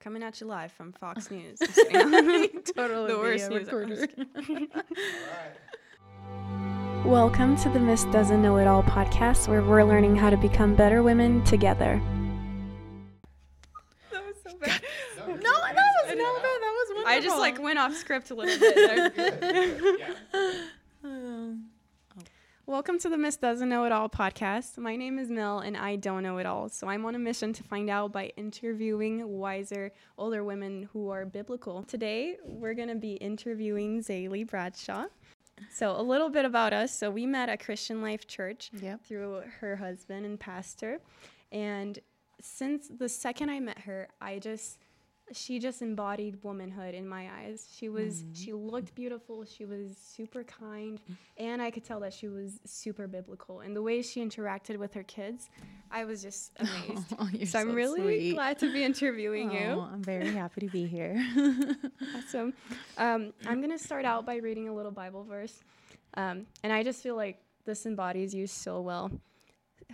[0.00, 1.58] coming at you live from Fox News.
[2.74, 3.68] totally The worst news.
[3.68, 4.06] I'm recorder.
[4.06, 4.16] just
[7.04, 10.74] Welcome to the Miss Doesn't Know It All podcast, where we're learning how to become
[10.74, 12.00] better women together.
[14.10, 14.80] that was so bad.
[15.26, 17.06] No, that was no, no, that was wonderful.
[17.06, 20.16] I just like went off script a little bit there.
[20.32, 20.59] Um,
[22.70, 24.78] Welcome to the Miss Doesn't Know It All podcast.
[24.78, 26.68] My name is Mel and I don't know it all.
[26.68, 31.26] So I'm on a mission to find out by interviewing wiser, older women who are
[31.26, 31.82] biblical.
[31.82, 35.06] Today, we're going to be interviewing Zaily Bradshaw.
[35.68, 36.96] So, a little bit about us.
[36.96, 39.04] So, we met at Christian Life Church Yep.
[39.04, 41.00] through her husband and pastor.
[41.50, 41.98] And
[42.40, 44.78] since the second I met her, I just
[45.32, 47.68] she just embodied womanhood in my eyes.
[47.76, 51.00] She was she looked beautiful, she was super kind,
[51.38, 53.60] and I could tell that she was super biblical.
[53.60, 55.48] And the way she interacted with her kids,
[55.90, 57.14] I was just amazed.
[57.18, 58.34] Oh, you're so I'm really sweet.
[58.34, 59.80] glad to be interviewing Oh, you.
[59.80, 61.16] I'm very happy to be here.
[62.16, 62.52] Awesome.
[62.98, 65.60] Um, I'm going to start out by reading a little Bible verse.
[66.14, 69.10] Um, and I just feel like this embodies you so well.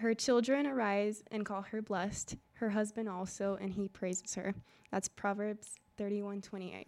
[0.01, 4.55] Her children arise and call her blessed, her husband also, and he praises her.
[4.91, 6.87] That's Proverbs 31 28.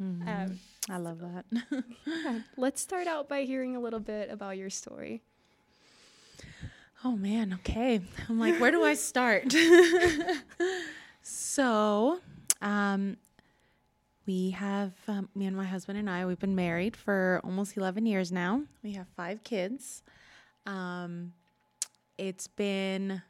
[0.00, 0.58] Um,
[0.90, 1.44] I love that.
[2.56, 5.22] let's start out by hearing a little bit about your story.
[7.04, 8.00] Oh man, okay.
[8.28, 9.52] I'm like, where do I start?
[11.22, 12.20] so,
[12.60, 13.16] um,
[14.26, 16.26] we have um, me and my husband and I.
[16.26, 18.62] We've been married for almost 11 years now.
[18.82, 20.02] We have five kids.
[20.64, 21.32] Um,
[22.18, 23.22] it's been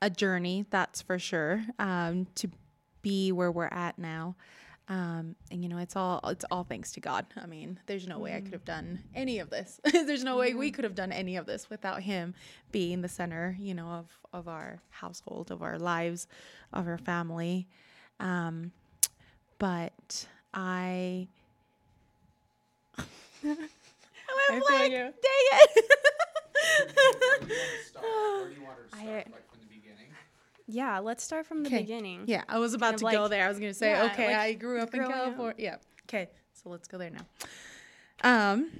[0.00, 2.48] a journey, that's for sure, um, to
[3.02, 4.36] be where we're at now.
[4.90, 7.26] Um, and you know, it's all it's all thanks to God.
[7.36, 9.80] I mean, there's no way I could have done any of this.
[9.92, 12.34] there's no way we could have done any of this without Him
[12.72, 16.26] being the center, you know, of of our household, of our lives,
[16.72, 17.66] of our family.
[18.18, 18.72] Um,
[19.58, 21.28] but I,
[22.96, 23.06] I'm
[23.44, 24.96] I like, you.
[24.96, 25.84] dang it.
[28.92, 29.24] I-
[30.70, 31.78] Yeah, let's start from the Okay.
[31.80, 32.24] beginning.
[32.26, 33.44] Yeah, I was about of to like- go there.
[33.44, 35.18] I was going to say, yeah, okay, like I grew up in growing up.
[35.24, 35.54] California.
[35.58, 35.76] Yeah.
[36.04, 37.26] Okay, so let's go there now.
[38.22, 38.70] Um,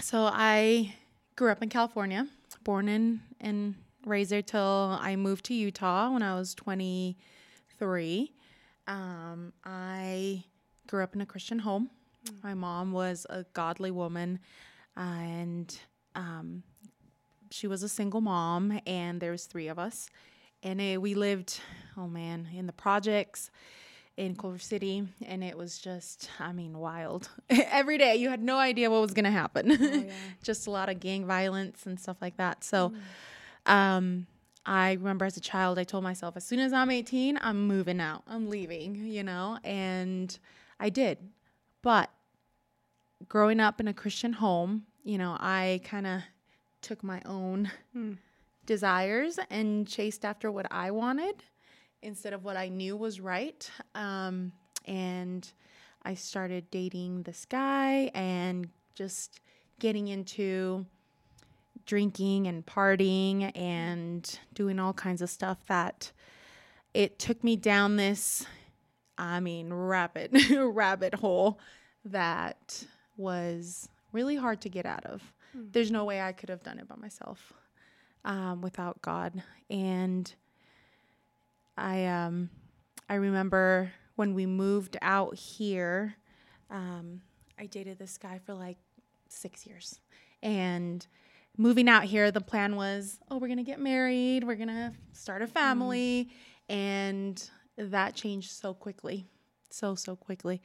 [0.00, 0.94] so I
[1.34, 2.28] grew up in California,
[2.62, 8.32] born in and raised there till I moved to Utah when I was 23.
[8.86, 10.44] Um, I
[10.86, 11.88] grew up in a Christian home.
[12.42, 14.40] My mom was a godly woman,
[14.96, 15.74] and
[16.16, 16.64] um,
[17.50, 20.08] she was a single mom, and there was three of us.
[20.62, 21.60] And it, we lived
[21.96, 23.50] oh man in the projects
[24.16, 27.28] in culver city and it was just i mean wild.
[27.50, 30.10] Every day you had no idea what was going to happen
[30.42, 32.64] just a lot of gang violence and stuff like that.
[32.64, 32.94] So
[33.66, 34.26] um
[34.64, 38.00] i remember as a child i told myself as soon as i'm 18 i'm moving
[38.00, 38.22] out.
[38.26, 39.58] I'm leaving you know?
[39.62, 40.36] And
[40.80, 41.18] i did.
[41.82, 42.10] But
[43.28, 46.20] growing up in a christian home you know i kind of
[46.82, 47.70] took my own
[48.66, 51.36] desires and chased after what I wanted
[52.02, 53.68] instead of what I knew was right.
[53.94, 54.52] Um,
[54.84, 55.50] and
[56.02, 59.40] I started dating this guy and just
[59.78, 60.84] getting into
[61.86, 66.10] drinking and partying and doing all kinds of stuff that
[66.94, 68.44] it took me down this
[69.18, 71.60] I mean rabbit rabbit hole
[72.04, 72.84] that
[73.16, 75.22] was really hard to get out of.
[75.72, 77.52] There's no way I could have done it by myself
[78.24, 79.42] um, without God.
[79.70, 80.32] And
[81.78, 82.50] I um,
[83.08, 86.16] I remember when we moved out here,
[86.70, 87.20] um,
[87.58, 88.78] I dated this guy for like
[89.28, 90.00] six years,
[90.42, 91.06] and
[91.56, 95.46] moving out here, the plan was, oh, we're gonna get married, we're gonna start a
[95.46, 96.28] family,
[96.68, 99.26] and that changed so quickly.
[99.76, 100.62] So, so quickly.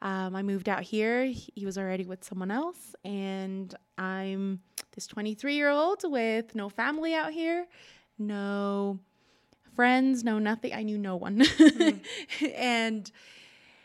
[0.00, 1.26] Um, I moved out here.
[1.26, 4.60] He was already with someone else, and I'm
[4.92, 7.66] this 23 year old with no family out here,
[8.18, 8.98] no
[9.76, 10.72] friends, no nothing.
[10.72, 11.42] I knew no one.
[12.54, 13.10] and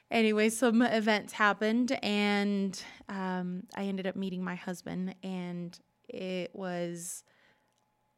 [0.09, 5.77] anyway, some events happened, and um, I ended up meeting my husband, and
[6.07, 7.25] it was.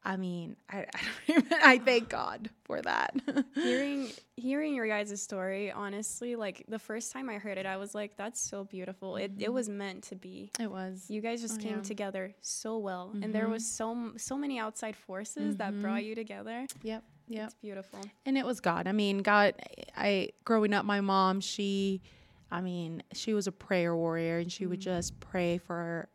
[0.04, 3.14] I mean, I I, don't even, I thank God for that.
[3.54, 7.94] hearing hearing your guys' story, honestly, like the first time I heard it, I was
[7.94, 9.54] like, "That's so beautiful." It it mm-hmm.
[9.54, 10.50] was meant to be.
[10.58, 11.06] it was.
[11.08, 11.82] You guys just Oh, came yeah.
[11.82, 13.52] together so well, and there mm-hmm.
[13.52, 15.82] was so so many outside forces that mm-hmm.
[15.82, 16.66] brought you together.
[16.82, 17.04] Yep.
[17.28, 17.44] Yep.
[17.46, 18.00] It's beautiful.
[18.26, 18.86] and it was God.
[18.88, 19.54] I mean, God.
[19.96, 22.02] I growing up, my mom, she,
[22.50, 26.08] I mean, she was a prayer warrior, and she would just pray for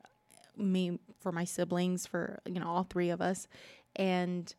[0.57, 3.47] me, for my siblings, for you know all three of us,
[3.95, 4.53] and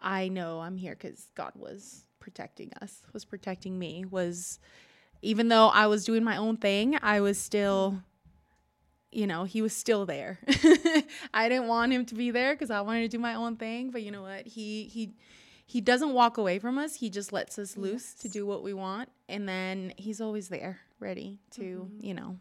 [0.00, 4.58] I know I'm here because God was protecting us, was protecting me, was
[5.22, 8.02] even though I was doing my own thing, I was still
[9.10, 10.38] you know, he was still there.
[11.32, 13.90] I didn't want him to be there cuz I wanted to do my own thing,
[13.90, 14.46] but you know what?
[14.46, 15.14] He he
[15.66, 16.96] he doesn't walk away from us.
[16.96, 18.22] He just lets us loose yes.
[18.22, 22.04] to do what we want and then he's always there, ready to, mm-hmm.
[22.04, 22.38] you know,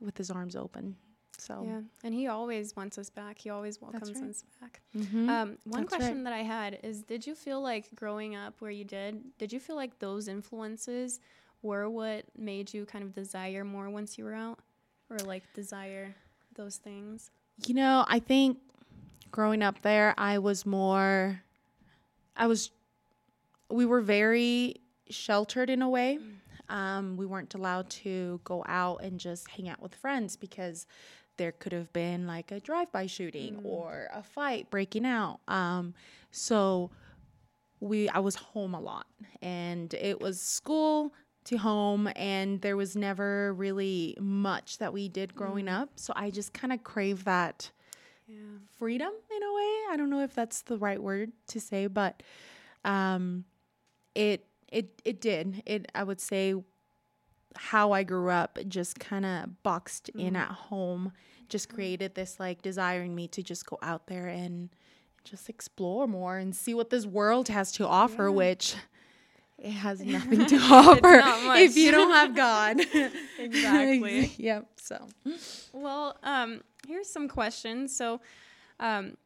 [0.00, 0.96] with his arms open.
[1.46, 3.38] So yeah, and he always wants us back.
[3.38, 4.30] He always welcomes right.
[4.30, 4.80] us back.
[4.96, 5.30] Mm-hmm.
[5.30, 6.24] Um, one That's question right.
[6.24, 9.22] that I had is: Did you feel like growing up where you did?
[9.38, 11.20] Did you feel like those influences
[11.62, 14.58] were what made you kind of desire more once you were out,
[15.08, 16.16] or like desire
[16.56, 17.30] those things?
[17.64, 18.58] You know, I think
[19.30, 21.42] growing up there, I was more.
[22.36, 22.72] I was.
[23.70, 26.18] We were very sheltered in a way.
[26.20, 26.74] Mm.
[26.74, 30.86] Um, we weren't allowed to go out and just hang out with friends because
[31.36, 33.64] there could have been like a drive-by shooting mm.
[33.64, 35.40] or a fight breaking out.
[35.48, 35.94] Um,
[36.30, 36.90] so
[37.80, 39.06] we I was home a lot
[39.42, 41.12] and it was school
[41.44, 45.80] to home and there was never really much that we did growing mm.
[45.80, 45.90] up.
[45.96, 47.70] So I just kind of crave that
[48.26, 48.36] yeah.
[48.78, 49.92] freedom in a way.
[49.92, 52.22] I don't know if that's the right word to say, but
[52.84, 53.44] um
[54.14, 55.62] it it it did.
[55.66, 56.54] It I would say
[57.56, 60.26] how I grew up just kind of boxed mm-hmm.
[60.26, 61.12] in at home
[61.48, 64.70] just created this like desiring me to just go out there and
[65.24, 68.34] just explore more and see what this world has to offer yeah.
[68.34, 68.76] which
[69.58, 71.22] it has nothing to offer
[71.58, 72.80] if you don't have God.
[73.38, 74.32] exactly.
[74.36, 74.66] yep.
[74.76, 75.06] So,
[75.72, 77.96] well, um, here's some questions.
[77.96, 78.20] So,
[78.78, 79.16] um,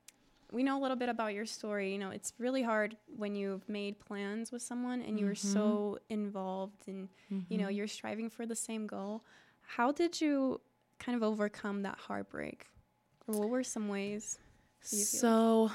[0.53, 1.93] we know a little bit about your story.
[1.93, 5.53] You know, it's really hard when you've made plans with someone and you're mm-hmm.
[5.53, 7.41] so involved and mm-hmm.
[7.49, 7.77] you know, mm-hmm.
[7.77, 9.25] you're striving for the same goal.
[9.63, 10.61] How did you
[10.99, 12.67] kind of overcome that heartbreak?
[13.27, 14.39] Or what were some ways?
[14.83, 15.71] So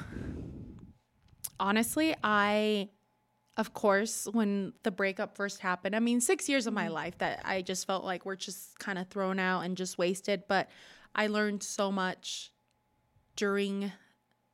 [1.60, 2.90] honestly, I
[3.58, 6.94] of course, when the breakup first happened, I mean, 6 years of my mm-hmm.
[6.94, 10.44] life that I just felt like we're just kind of thrown out and just wasted,
[10.50, 10.70] but
[11.16, 12.52] I learned so much
[13.38, 13.94] during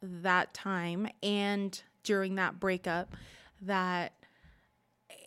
[0.01, 3.15] that time and during that breakup
[3.61, 4.13] that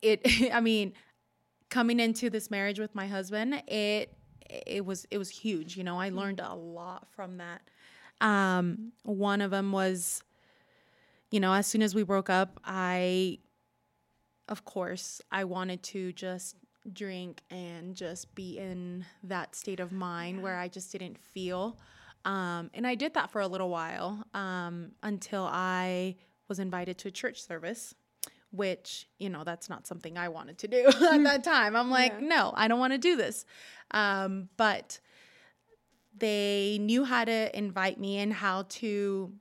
[0.03, 0.21] it
[0.53, 0.93] I mean
[1.71, 4.17] coming into this marriage with my husband it
[4.51, 5.99] it was it was huge you know?
[5.99, 7.63] I learned a lot from that.
[8.21, 10.23] Um one of them was
[11.31, 13.39] you know as soon as we broke up I
[14.49, 16.57] of course I wanted to just
[16.93, 21.79] drink and just be in that state of mind where I just didn't feel
[22.25, 26.17] um, and I did that for a little while um, until I
[26.49, 27.95] was invited to a church service,
[28.51, 31.77] which, you know, that's not something I wanted to do at that time.
[31.77, 32.27] I'm like, yeah.
[32.27, 33.45] no, I don't want to do this.
[33.91, 35.01] Um, but
[36.17, 39.33] they knew how to invite me and how to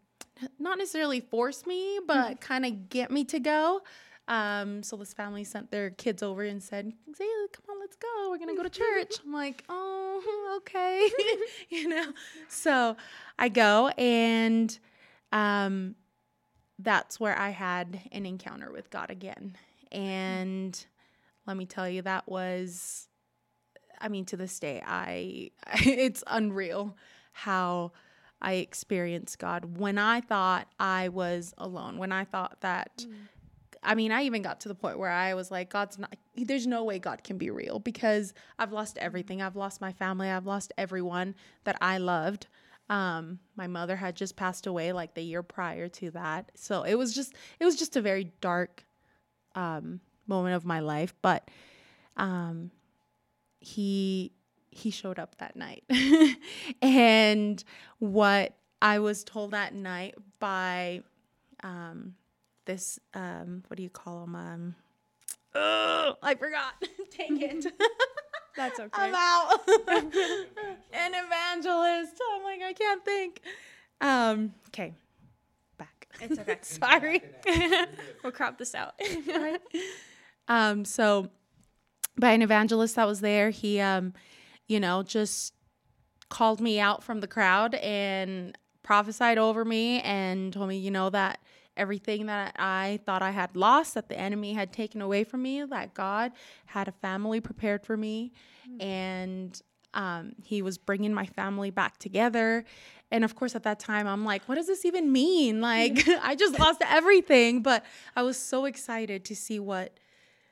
[0.59, 2.33] not necessarily force me, but mm-hmm.
[2.35, 3.81] kind of get me to go.
[4.27, 8.29] Um, so this family sent their kids over and said, Zaily, come on, let's go.
[8.29, 9.15] We're gonna go to church.
[9.25, 11.09] I'm like, oh, okay.
[11.69, 12.13] you know.
[12.47, 12.95] So
[13.37, 14.77] I go and
[15.31, 15.95] um
[16.79, 19.55] that's where I had an encounter with God again.
[19.91, 20.85] And
[21.45, 23.07] let me tell you, that was
[23.99, 25.51] I mean, to this day, I
[25.85, 26.95] it's unreal
[27.33, 27.91] how
[28.41, 33.13] I experienced God when I thought I was alone, when I thought that mm.
[33.83, 36.67] I mean, I even got to the point where I was like, God's not, there's
[36.67, 39.41] no way God can be real because I've lost everything.
[39.41, 40.29] I've lost my family.
[40.29, 42.47] I've lost everyone that I loved.
[42.89, 46.51] Um, my mother had just passed away like the year prior to that.
[46.55, 48.85] So it was just, it was just a very dark,
[49.55, 51.13] um, moment of my life.
[51.21, 51.49] But,
[52.17, 52.71] um,
[53.59, 54.31] he,
[54.71, 55.83] he showed up that night.
[56.81, 57.63] and
[57.99, 61.03] what I was told that night by,
[61.63, 62.15] um,
[62.65, 64.75] this um what do you call them um
[65.55, 66.73] oh, I forgot.
[67.11, 67.65] Take it.
[68.55, 68.89] That's okay.
[68.93, 69.61] I'm out.
[69.67, 72.21] An evangelist.
[72.33, 73.41] I'm like I can't think.
[74.01, 74.93] Um okay.
[75.77, 76.07] Back.
[76.21, 76.57] It's okay.
[76.61, 77.21] Sorry.
[78.23, 78.93] we'll crop this out.
[80.47, 81.29] um so
[82.17, 84.13] by an evangelist that was there, he um
[84.67, 85.53] you know just
[86.29, 91.09] called me out from the crowd and prophesied over me and told me, you know,
[91.09, 91.39] that
[91.75, 95.63] everything that I thought I had lost, that the enemy had taken away from me,
[95.63, 96.31] that God
[96.65, 98.31] had a family prepared for me.
[98.67, 98.81] Mm-hmm.
[98.81, 99.61] And
[99.93, 102.65] um, he was bringing my family back together.
[103.11, 105.61] And of course, at that time, I'm like, what does this even mean?
[105.61, 107.61] Like, I just lost everything.
[107.61, 109.99] But I was so excited to see what,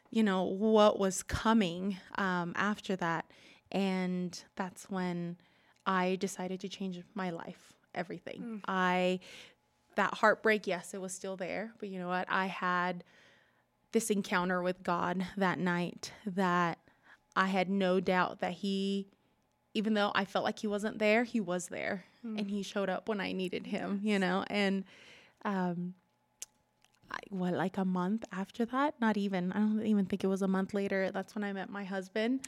[0.09, 3.25] you know, what was coming um, after that.
[3.71, 5.37] And that's when
[5.85, 8.41] I decided to change my life, everything.
[8.41, 8.61] Mm.
[8.67, 9.19] I
[9.95, 11.73] that heartbreak, yes, it was still there.
[11.79, 12.27] But you know what?
[12.29, 13.03] I had
[13.91, 16.79] this encounter with God that night that
[17.35, 19.07] I had no doubt that He,
[19.73, 23.09] even though I felt like He wasn't there, He was there and He showed up
[23.09, 24.45] when I needed Him, you know?
[24.47, 24.85] And,
[25.43, 25.95] um,
[27.11, 28.95] I, what, like a month after that?
[29.01, 29.51] Not even.
[29.51, 31.11] I don't even think it was a month later.
[31.11, 32.41] That's when I met my husband.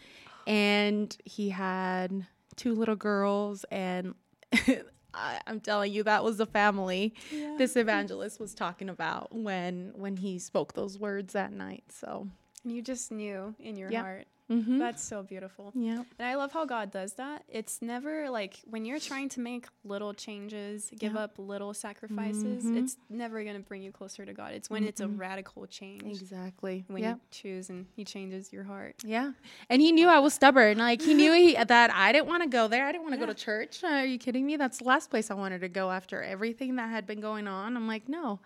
[0.47, 3.65] And he had two little girls.
[3.71, 4.15] And
[5.13, 7.13] I, I'm telling you, that was the family
[7.57, 11.83] this evangelist was talking about when when he spoke those words that night.
[11.89, 12.27] So,
[12.63, 14.01] you just knew in your Yeah.
[14.01, 14.27] heart.
[14.51, 14.77] Mm-hmm.
[14.77, 15.71] That's so beautiful.
[15.75, 16.03] yeah.
[16.19, 17.43] And I love how God does that.
[17.47, 22.77] It's never like when you're trying to make little changes, give up little sacrifices, Mhm.
[22.83, 24.53] it's never going to bring you closer to God.
[24.53, 26.03] It's when it's a radical change.
[26.21, 26.83] Exactly.
[26.87, 28.95] When you choose and He changes your heart.
[29.03, 29.31] Yeah.
[29.69, 30.77] And he knew I was stubborn.
[30.77, 32.85] Like he knew he, that I didn't want to go there.
[32.85, 33.27] I didn't want to Yeah.
[33.27, 33.83] go to church.
[33.83, 34.57] Are you kidding me?
[34.57, 37.75] That's the last place I wanted to go after everything that had been going on.
[37.77, 38.39] I'm like, no.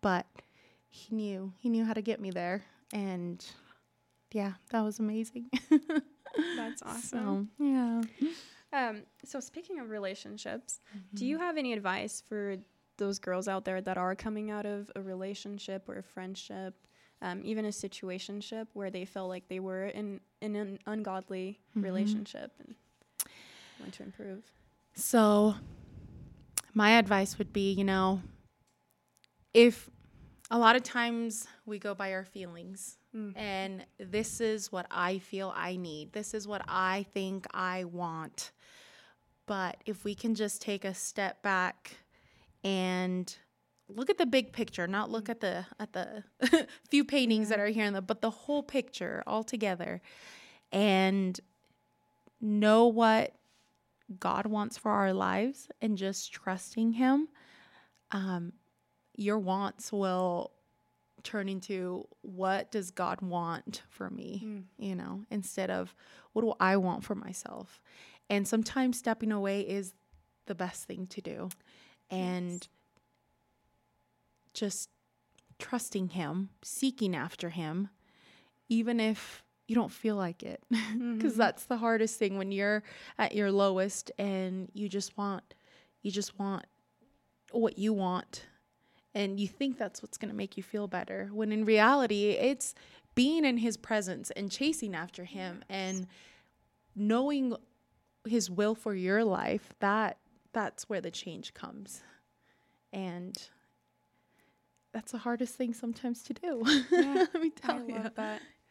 [0.00, 0.26] But
[0.88, 1.52] he knew.
[1.58, 2.62] He knew how to get me there.
[2.92, 3.44] And
[4.32, 5.50] yeah, that was amazing.
[6.56, 7.48] That's awesome.
[7.58, 8.02] So, yeah.
[8.72, 10.80] Um, so speaking of relationships,
[11.14, 11.30] do Mm-hmm.
[11.30, 12.56] you have any advice for
[12.98, 16.74] those girls out there that are coming out of a relationship or a friendship,
[17.22, 21.82] um, even a situationship where they felt like they were in, in an ungodly Mm-hmm.
[21.84, 22.74] relationship and
[23.78, 24.44] want to improve?
[24.94, 25.54] So,
[26.74, 28.20] my advice would be, you know,
[29.54, 29.88] if
[30.50, 33.36] a lot of times we go by our feelings Mm.
[33.36, 38.52] and this is what I feel I need, this is what I think I want.
[39.46, 41.96] But if we can just take a step back
[42.62, 43.34] and
[43.88, 46.22] look at the big picture, not look at the at the
[46.88, 50.00] few paintings that are here in the but the whole picture all together
[50.70, 51.40] and
[52.40, 53.34] know what
[54.18, 57.28] God wants for our lives and just trusting Him,
[58.12, 58.52] um,
[59.16, 60.52] your wants will
[61.24, 64.62] turn into what does God want for me, mm.
[64.78, 65.94] you know, instead of
[66.32, 67.80] what do I want for myself.
[68.28, 69.94] And sometimes stepping away is
[70.46, 71.48] the best thing to do.
[72.10, 72.66] And
[74.54, 74.90] just
[75.58, 77.88] trusting Him, seeking after Him,
[78.68, 80.62] even if you don't feel like it.
[80.70, 81.38] Because mm-hmm.
[81.38, 82.82] that's the hardest thing when you're
[83.18, 85.54] at your lowest and you just want,
[86.02, 86.64] you just want
[87.52, 88.44] what you want.
[89.14, 91.30] And you think that's what's going to make you feel better.
[91.32, 92.74] When in reality, it's
[93.14, 96.06] being in His presence and chasing after Him and
[96.94, 97.56] knowing
[98.24, 99.72] His will for your life.
[99.80, 100.18] That
[100.52, 102.02] that's where the change comes.
[102.92, 103.36] And
[104.92, 106.62] that's the hardest thing sometimes to do.
[106.90, 107.94] Let me I tell you.
[107.94, 108.14] love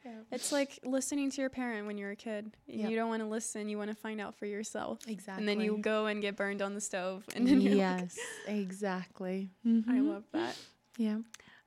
[0.03, 0.25] that.
[0.31, 2.51] It's like listening to your parent when you're a kid.
[2.67, 2.89] Yep.
[2.89, 3.69] You don't want to listen.
[3.69, 4.99] You want to find out for yourself.
[5.07, 5.41] Exactly.
[5.41, 7.23] And then you go and get burned on the stove.
[7.35, 9.49] And then you're like, yes, exactly.
[9.65, 10.07] I Mhm.
[10.09, 10.55] love that.
[10.97, 11.19] Yeah.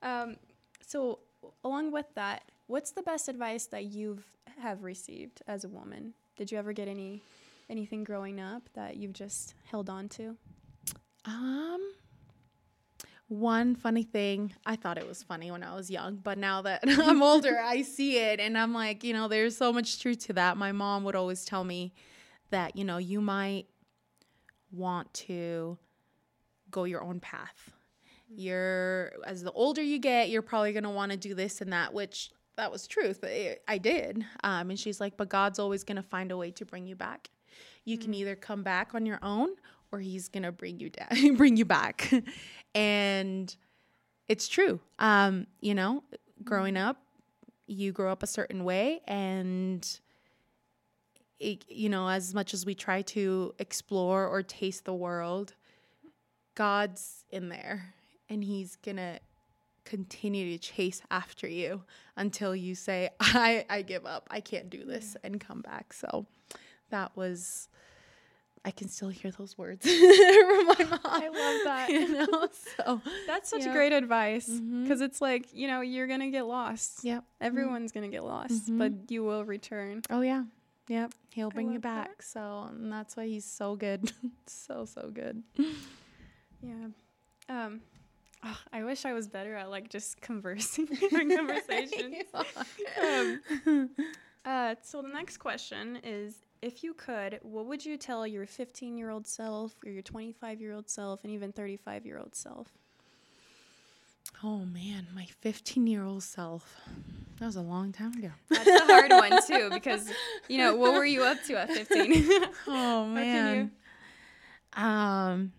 [0.03, 0.37] Um,
[0.87, 1.21] so
[1.65, 4.25] along with that, what's the best advice that you've
[4.59, 6.15] have received as a woman?
[6.37, 7.23] Did you ever get any
[7.71, 10.37] anything growing up that you've just held on to?
[11.25, 11.81] Um,
[13.33, 16.81] one funny thing, I thought it was funny when I was young, but now that
[16.87, 20.35] I'm older, I see it and I'm like, you know, there's so much truth to
[20.35, 20.59] that.
[20.59, 21.95] My mom would always tell me
[22.51, 23.67] that, you know, you might
[24.71, 25.79] want to
[26.71, 27.73] go your own path.
[28.29, 31.73] You're, as the older you get, you're probably going to want to do this and
[31.73, 33.21] that, which that was truth.
[33.25, 34.25] I, I did.
[34.45, 36.97] Um, and she's like, but God's always going to find a way to bring you
[36.97, 37.31] back.
[37.85, 39.51] You can either come back on your own
[39.93, 42.11] or he's going to bring you down, bring you back.
[42.75, 43.55] and
[44.29, 44.81] it's true.
[44.99, 46.03] Um, you know,
[46.43, 46.97] growing up,
[47.67, 50.01] you grow up a certain way and
[51.39, 55.55] it, you know, as much as we try to explore or taste the world,
[56.55, 57.95] God's in there
[58.29, 59.21] and he's going to
[59.85, 61.83] continue to chase after you
[62.17, 64.29] until you say I I give up.
[64.31, 65.93] I can't do this and come back.
[65.93, 66.27] So
[66.91, 67.69] that was
[68.65, 71.01] I can still hear those words from my mom.
[71.05, 71.87] I love that.
[71.91, 73.73] You know, so That's such Yeah.
[73.73, 77.03] great advice because it's like, you know, you're going to get lost.
[77.03, 77.25] Yep.
[77.41, 78.79] Everyone's going to get lost, Mhm.
[78.79, 80.03] but you will return.
[80.11, 80.45] Oh yeah.
[80.89, 81.13] Yep.
[81.33, 82.09] He'll bring you love that.
[82.09, 82.23] back.
[82.23, 84.13] So and that's why he's so good.
[84.47, 85.43] so so good.
[86.61, 86.87] Yeah.
[87.49, 87.81] Um,
[88.45, 92.17] oh, I wish I was better at like just conversing in conversations.
[93.03, 93.91] um,
[94.45, 98.97] uh, so the next question is if you could, what would you tell your 15
[98.97, 102.69] year old self or your 25 year old self and even 35 year old self?
[104.45, 106.81] Oh man, my 15 year old self.
[107.39, 108.31] That was a long time ago.
[108.49, 110.13] That's a hard one too because,
[110.49, 112.25] you know, what were you up to at 15?
[112.69, 113.73] Oh man.
[114.75, 115.53] Um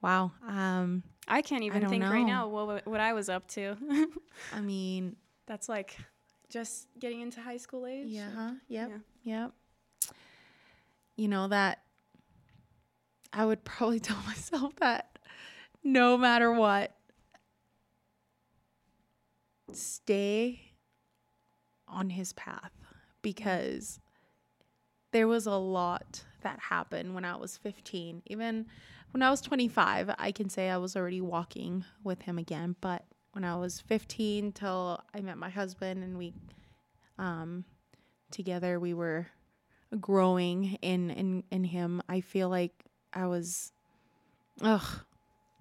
[0.00, 0.30] wow.
[0.46, 3.76] Um I can't even don't think right now what what I was up to.
[4.54, 5.98] I mean, That's like
[6.48, 8.06] just getting into high school age.
[8.08, 8.50] yeah, huh?
[8.68, 8.90] Yep.
[8.90, 8.98] Yeah.
[9.28, 9.52] Yep.
[11.16, 11.82] You know that
[13.30, 15.18] I would probably tell myself that
[15.84, 16.96] no matter what,
[19.70, 20.72] stay
[21.86, 22.72] on his path
[23.20, 24.00] because
[25.12, 28.22] there was a lot that happened when I was 15.
[28.24, 28.64] Even
[29.10, 33.04] when I was 25, I can say I was already walking with him again, but
[33.32, 36.32] when I was 15 till I met my husband and we
[37.18, 37.66] um
[38.30, 38.78] together.
[38.78, 39.26] We were
[40.00, 42.02] growing in in in him.
[42.08, 42.72] I feel like
[43.12, 43.72] i was
[44.62, 44.82] ugh.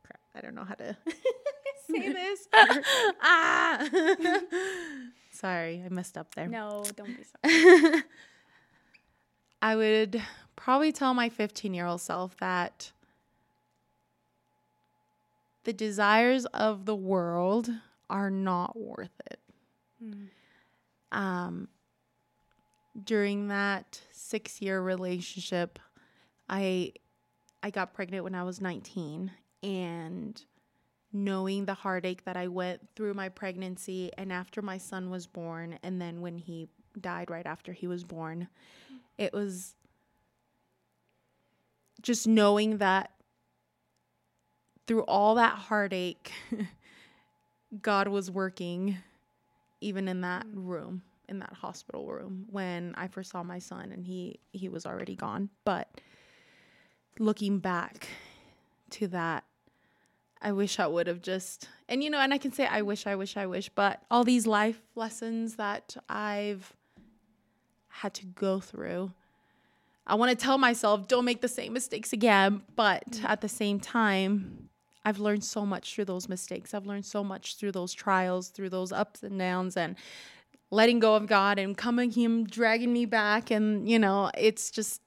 [0.03, 0.19] Crap.
[0.35, 0.97] I don't know how to
[1.89, 2.47] say this.
[3.21, 3.87] Ah.
[5.31, 6.47] Sorry i messed up there.
[6.47, 8.03] No, don't be sorry.
[9.61, 10.21] i would
[10.55, 12.91] probably tell my 15 year old self that
[15.63, 17.69] the desires of the world
[18.09, 19.39] are not worth it.
[20.03, 20.27] Mm.
[21.11, 21.67] um,
[23.03, 25.79] during that six year relationship,
[26.49, 26.93] I
[27.63, 29.31] I got pregnant when I was 19
[29.63, 30.45] and
[31.11, 35.79] knowing the heartache that I went through my pregnancy and after my son was born
[35.81, 36.67] and then when he
[36.99, 38.47] died right after he was born,
[39.17, 39.75] it was
[42.01, 43.11] just knowing that
[44.85, 46.31] through all that heartache,
[47.81, 48.97] God was working
[49.81, 54.05] even in that room, in that hospital room when I first saw my son and
[54.05, 55.49] he he was already gone.
[55.65, 55.89] But
[57.19, 58.07] looking back
[58.91, 59.43] to that
[60.41, 63.07] I wish I would have just and you know, and I can say I wish,
[63.07, 66.73] I wish, I wish, but all these life lessons that I've
[67.89, 69.11] had to go through.
[70.05, 73.25] I want to tell myself don't make the same mistakes again, but mm-hmm.
[73.25, 74.69] at the same time,
[75.03, 76.73] I've learned so much through those mistakes.
[76.73, 79.95] I've learned so much through those trials, through those ups and downs and
[80.69, 85.01] letting go of God and coming him dragging me back and you know, it's just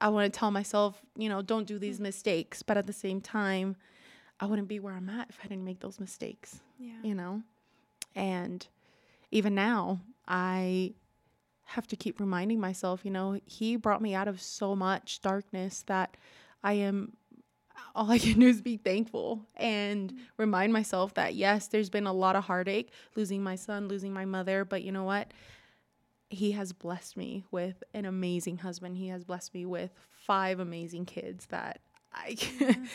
[0.00, 3.20] I want to tell myself, you know, don't do these mistakes, but at the same
[3.20, 3.76] time,
[4.38, 7.00] I wouldn't be where I'm at if I didn't make those mistakes Yeah.
[7.02, 7.42] you know?
[8.14, 8.66] And
[9.30, 10.92] even now, I
[11.64, 15.82] have to keep reminding myself, you know, he brought me out of so much darkness
[15.86, 16.16] that
[16.62, 17.16] I am
[17.94, 22.12] all I can do is be thankful and remind myself that yes, there's been a
[22.12, 25.32] lot of heartache losing my son, losing my mother, but you know what?
[26.28, 28.96] He has blessed me with an amazing husband.
[28.96, 31.80] He has blessed me with five amazing kids that
[32.12, 32.36] I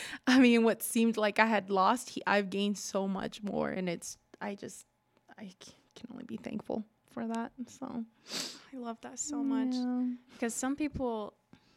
[0.27, 3.87] I mean what seemed like I had lost, he, I've gained so much more and
[3.87, 4.85] it's I just
[5.37, 5.53] I
[5.95, 7.51] can only be thankful for that.
[7.67, 8.03] So
[8.73, 9.75] I love that so much
[10.33, 11.33] because some people,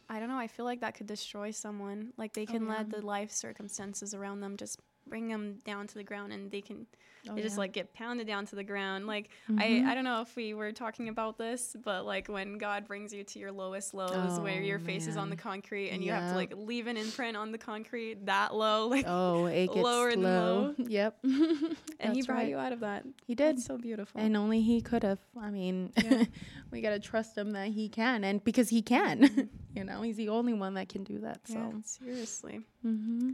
[0.09, 2.13] I don't know, I feel like that could destroy someone.
[2.17, 2.99] Like they oh, can let yeah.
[3.01, 6.87] the life circumstances around them just bring them down to the ground and they can
[7.27, 7.61] Oh, they just yeah.
[7.61, 9.59] like get pounded down to the ground like Mhm.
[9.87, 13.15] I, I don't know if we were talking about this but like when god brings
[13.15, 16.13] you to your lowest lows where your Oh, face is on the concrete and you
[16.13, 19.79] have to like leave an imprint on the concrete that low like Oh, it gets
[19.85, 20.75] lower than low.
[20.79, 20.85] low.
[20.87, 21.19] Yep.
[21.25, 21.77] and
[22.15, 22.49] he brought right.
[22.49, 23.57] you out of that He did.
[23.57, 25.21] That's so beautiful And only he could have.
[25.41, 26.25] I mean, Yeah.
[26.71, 28.23] we got to trust him that he can.
[28.25, 31.47] And because he can, you know, he's the only one that can do that.
[31.49, 33.31] So, seriously hmm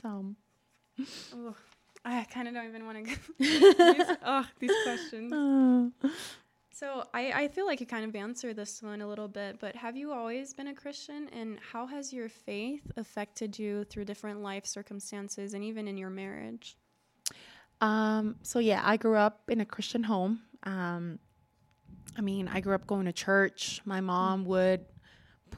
[0.00, 0.34] so
[1.34, 1.54] oh,
[2.04, 6.08] i kind of don't even want to go these, oh, these questions uh,
[6.74, 9.76] So I, I feel like you kind of answered this one a little bit, but
[9.76, 14.40] have you always been a Christian and how has your faith affected you through different
[14.42, 16.76] life circumstances and even in your marriage?
[17.80, 20.40] Um, so yeah, I grew up in a Christian home.
[20.64, 21.20] Um,
[22.18, 23.80] I mean, I grew up going to church.
[23.84, 24.84] My mom would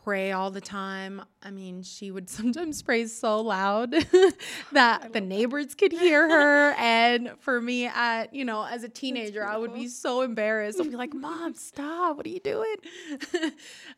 [0.04, 1.22] pray all the time.
[1.42, 3.90] I mean, she would sometimes pray so loud
[4.72, 6.72] that the neighbors could hear her.
[6.78, 10.78] and for me, at you know, as a teenager, I would be so embarrassed.
[10.80, 12.18] I'd be like, "Mom, stop!
[12.18, 12.76] What are you doing?"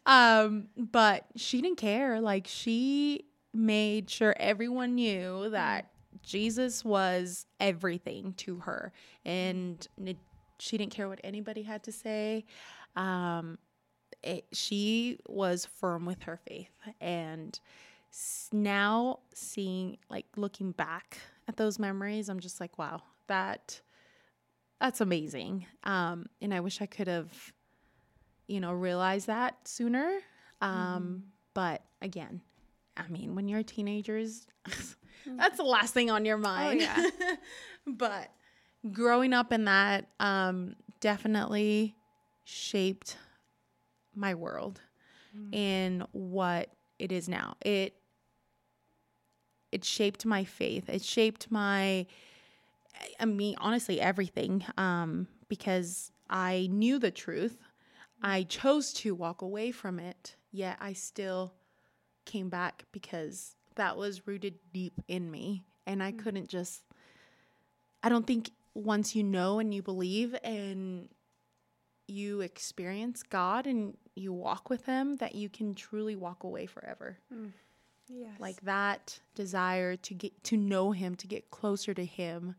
[0.07, 2.21] um, but she didn't care.
[2.21, 5.91] Like she made sure everyone knew that
[6.23, 8.93] Jesus was everything to her,
[9.25, 10.19] and it,
[10.59, 12.45] she didn't care what anybody had to say.
[12.95, 13.59] Um,
[14.27, 17.59] it, she was firm with her faith, and
[18.53, 23.81] now seeing, like, looking back at those memories, I'm just like, wow, that
[24.81, 25.67] that's amazing.
[25.85, 27.33] Um, and I wish I could have,
[28.47, 30.19] you know, realized that sooner.
[30.61, 32.43] Um, but again,
[32.97, 34.47] I mean, when you're teenagers,
[35.27, 36.83] that's the last thing on your mind.
[36.83, 37.37] oh, yeah.
[37.87, 38.31] but
[38.93, 41.97] growing up in that um, definitely
[42.45, 43.17] shaped
[44.17, 44.81] my world
[45.37, 45.55] mm.
[45.55, 47.57] in what it is now.
[47.61, 47.95] It
[49.73, 50.89] it shaped my faith.
[50.89, 52.07] It shaped my
[53.21, 57.59] I mean honestly everything um because I knew the truth.
[58.23, 58.29] Mm.
[58.29, 61.53] I chose to walk away from it, yet I still
[62.25, 66.19] came back because that was rooted deep in me and I mm.
[66.19, 66.83] couldn't just
[68.03, 71.09] I don't think once you know and you believe and
[72.07, 77.19] you experience God and you walk with him that you can truly walk away forever.
[78.09, 78.31] Yes.
[78.39, 82.55] Like that desire to get to know him, to get closer to him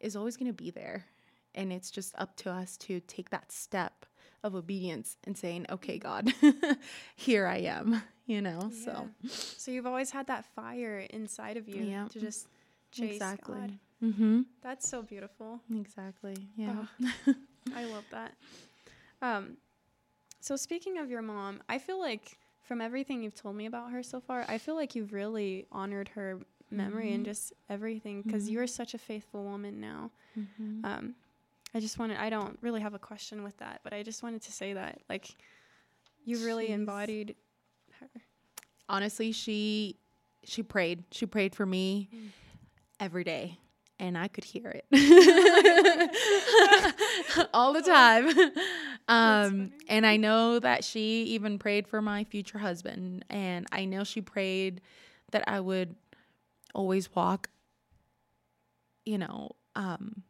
[0.00, 1.06] is always going to be there.
[1.54, 4.06] And it's just up to us to take that step
[4.42, 6.32] of obedience and saying, "Okay, God,
[7.16, 9.30] here I am." You know, so Yeah.
[9.30, 12.08] So you've always had that fire inside of you Yeah.
[12.08, 12.48] to just
[12.90, 13.54] chase exactly.
[13.54, 13.78] God.
[14.02, 14.46] Mhm.
[14.62, 15.60] That's so beautiful.
[15.74, 16.36] Exactly.
[16.56, 16.86] Yeah.
[17.74, 18.34] I love that.
[19.22, 19.56] Um,
[20.44, 24.02] so speaking of your mom, I feel like from everything you've told me about her
[24.02, 26.38] so far, I feel like you've really honored her
[26.70, 30.10] memory and just everything because you're such a faithful woman now.
[30.36, 30.84] Mhm.
[30.84, 31.14] Um,
[31.72, 34.42] I just wanted, I don't really have a question with that, but I just wanted
[34.42, 35.28] to say that, like,
[36.26, 37.36] you really She's- embodied
[38.00, 38.08] her.
[38.88, 39.96] honestly she
[40.42, 42.08] she prayed she prayed for me
[43.00, 43.58] every day
[43.98, 44.84] and i could hear it.
[47.54, 48.28] All the time.
[49.08, 54.02] um and i know that she even prayed for my future husband and i know
[54.02, 54.80] she prayed
[55.30, 55.94] that i would
[56.74, 57.50] always walk
[59.04, 60.22] you know um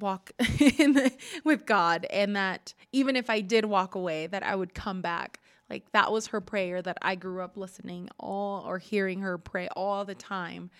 [0.00, 0.32] walk
[0.78, 1.12] in the,
[1.44, 5.40] with god and that even if i did walk away that i would come back.
[5.70, 9.68] Like that was her prayer that I grew up listening all or hearing her pray
[9.74, 10.70] all the time.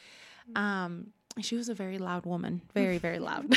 [0.55, 1.09] Um
[1.40, 3.57] she was a very loud woman, very very loud.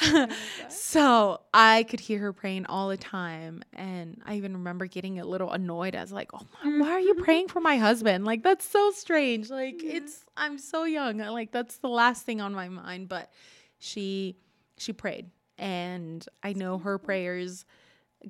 [0.68, 5.24] so, I could hear her praying all the time and I even remember getting a
[5.24, 5.94] little annoyed.
[5.94, 7.24] I was like, "Oh, Mom, why are you mm-hmm.
[7.24, 8.24] praying for my husband?
[8.24, 9.50] Like that's so strange.
[9.50, 11.18] Like it's I'm so young.
[11.18, 13.30] Like that's the last thing on my mind, but
[13.78, 14.36] she
[14.76, 17.64] she prayed and I know her prayers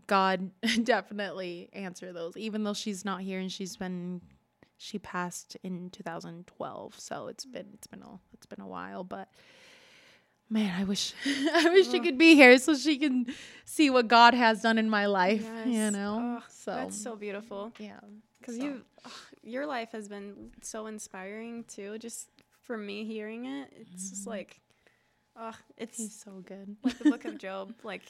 [0.07, 0.51] God
[0.85, 4.21] definitely answer those, even though she's not here and she's been
[4.83, 9.05] she passed in 2012, so it's been it's been a it's been a while.
[9.05, 9.29] But
[10.49, 13.27] man, I wish I wish she could be here so she can
[13.67, 15.47] see what God has done in my life.
[15.67, 17.73] You know, Oh, so That's so beautiful.
[17.79, 18.01] yeah,
[18.39, 18.63] Because so.
[18.65, 18.81] you,
[19.43, 21.99] your life has been so inspiring too.
[21.99, 22.29] Just
[22.63, 24.31] for me hearing it, it's just mm-hmm.
[24.31, 24.61] like,
[25.37, 26.77] oh, it's he's so good.
[26.83, 27.75] like the book of Job.
[27.83, 28.03] Like,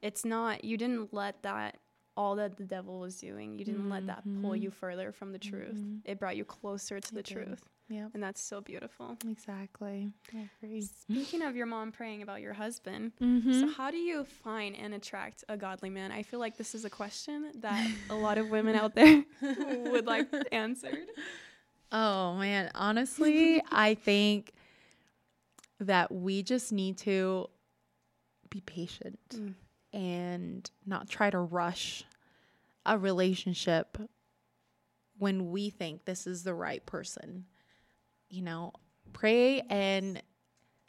[0.00, 1.76] it's not, you didn't let that,
[2.16, 5.38] all that the devil was doing, you didn't let that pull you further from the
[5.38, 5.76] truth.
[5.76, 6.00] Mhm.
[6.04, 7.34] It brought you closer to the did.
[7.34, 7.68] truth.
[7.88, 8.08] Yeah.
[8.14, 9.16] And that's so beautiful.
[9.28, 10.10] exactly.
[10.80, 13.52] Speaking of your mom praying about your husband, Mm-hmm.
[13.60, 16.10] so how do you find and attract a godly man?
[16.10, 19.24] I feel like this is a question that a lot of women out there
[19.92, 21.06] would like answered.
[21.92, 24.52] Oh man, honestly, I think
[25.78, 27.46] that we just need to
[28.50, 29.54] be patient Mm.
[29.96, 32.04] And not try to rush
[32.84, 33.96] a relationship
[35.18, 37.46] when we think this is the right person.
[38.28, 38.72] You know,
[39.14, 40.22] pray and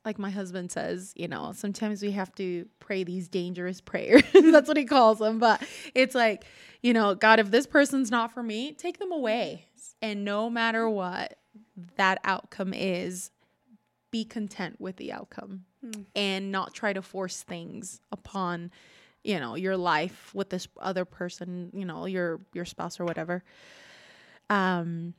[0.04, 4.24] like my husband says, you know, sometimes we have to pray these dangerous prayers.
[4.34, 5.40] That's what he calls them.
[5.40, 5.62] But
[5.96, 6.46] it's like,
[6.82, 9.66] you know, God, if this person's not for me, take them away.
[10.02, 11.38] And no matter what
[11.96, 13.32] that outcome is,
[14.12, 16.06] be content with the outcome Mm.
[16.16, 18.72] and not try to force things upon,
[19.28, 23.44] you know, your life with this other person, you know, your your spouse or whatever.
[24.50, 25.14] Um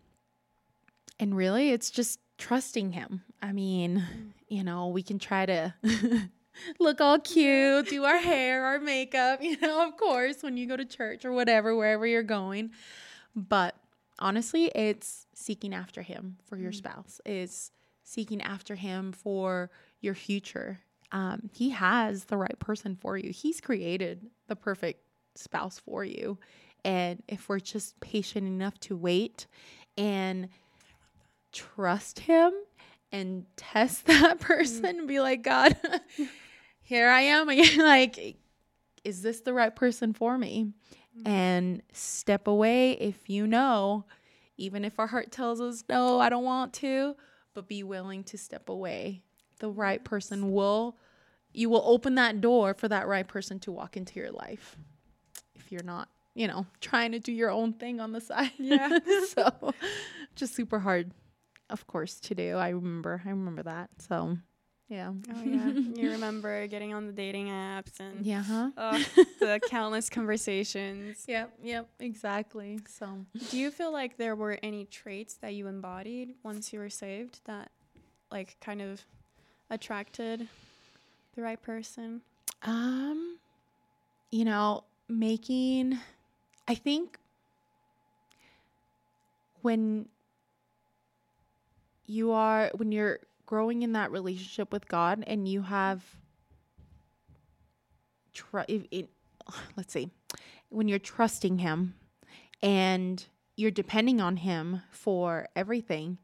[1.20, 3.22] and really it's just trusting him.
[3.42, 4.02] I mean,
[4.48, 5.74] you know, we can try to
[6.78, 10.76] look all cute, do our hair, our makeup, you know, of course, when you go
[10.76, 12.70] to church or whatever, wherever you're going.
[13.36, 13.74] But
[14.18, 17.72] honestly, it's seeking after him for your spouse, is
[18.04, 20.78] seeking after him for your future.
[21.10, 25.02] Um, he has the right person for you, he's created the perfect
[25.34, 26.38] spouse for you.
[26.84, 29.46] And if we're just patient enough to wait
[29.96, 30.48] and
[31.52, 32.52] trust him
[33.10, 35.76] and test that person and be like, God,
[36.82, 37.78] here I am again.
[37.84, 38.36] like,
[39.04, 40.72] is this the right person for me?
[41.24, 44.04] And step away if you know,
[44.56, 47.16] even if our heart tells us, no, I don't want to,
[47.54, 49.24] but be willing to step away.
[49.60, 50.96] The right person will,
[51.52, 54.76] you will open that door for that right person to walk into your life.
[55.54, 58.52] If you're not, you know, trying to do your own thing on the side.
[58.58, 58.98] Yeah.
[59.28, 59.74] so
[60.36, 61.12] just super hard,
[61.70, 62.56] of course, to do.
[62.56, 63.90] I remember, I remember that.
[63.98, 64.38] So
[64.88, 65.12] Yeah.
[65.34, 68.42] Oh yeah, you remember getting on the dating apps and Yeah.
[68.42, 68.70] Huh.
[68.76, 68.98] uh,
[69.40, 71.24] the countless conversations.
[71.26, 71.58] Yep.
[71.62, 71.88] Yep.
[72.00, 72.78] Exactly.
[72.88, 73.26] So.
[73.50, 77.40] Do you feel like there were any traits that you embodied once you were saved
[77.44, 77.70] that,
[78.30, 79.04] like, kind of
[79.70, 80.48] attracted
[81.34, 82.20] the right person?
[82.62, 83.38] Um,
[84.30, 85.98] you know, making,
[86.66, 87.18] I think
[89.62, 90.08] when
[92.06, 96.02] you are, when you're growing in that relationship with God and you have,
[98.34, 99.08] tr- if it,
[99.76, 100.10] let's see,
[100.68, 101.94] when you're trusting Him
[102.62, 103.24] and
[103.56, 106.18] you're depending on Him for everything,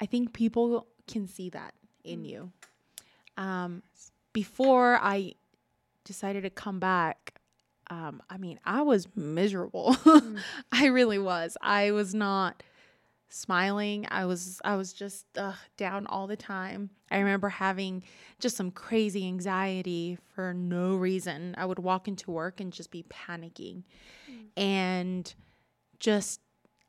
[0.00, 1.74] I think people can see that
[2.06, 2.52] in you.
[3.36, 3.82] Um,
[4.32, 5.34] before I
[6.04, 7.34] decided to come back,
[7.88, 9.96] um, I mean, I was miserable.
[10.72, 11.56] I really was.
[11.60, 12.62] I was not
[13.28, 14.06] smiling.
[14.10, 16.90] I was I was just uh, down all the time.
[17.10, 18.02] I remember having
[18.40, 21.54] just some crazy anxiety for no reason.
[21.58, 23.82] I would walk into work and just be panicking,
[24.56, 25.32] and
[26.00, 26.40] just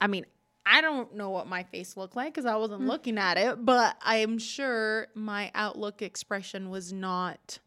[0.01, 0.25] I mean.
[0.69, 2.87] I don't know what my face looked like because I wasn't mm.
[2.87, 7.59] looking at it, but I am sure my outlook expression was not,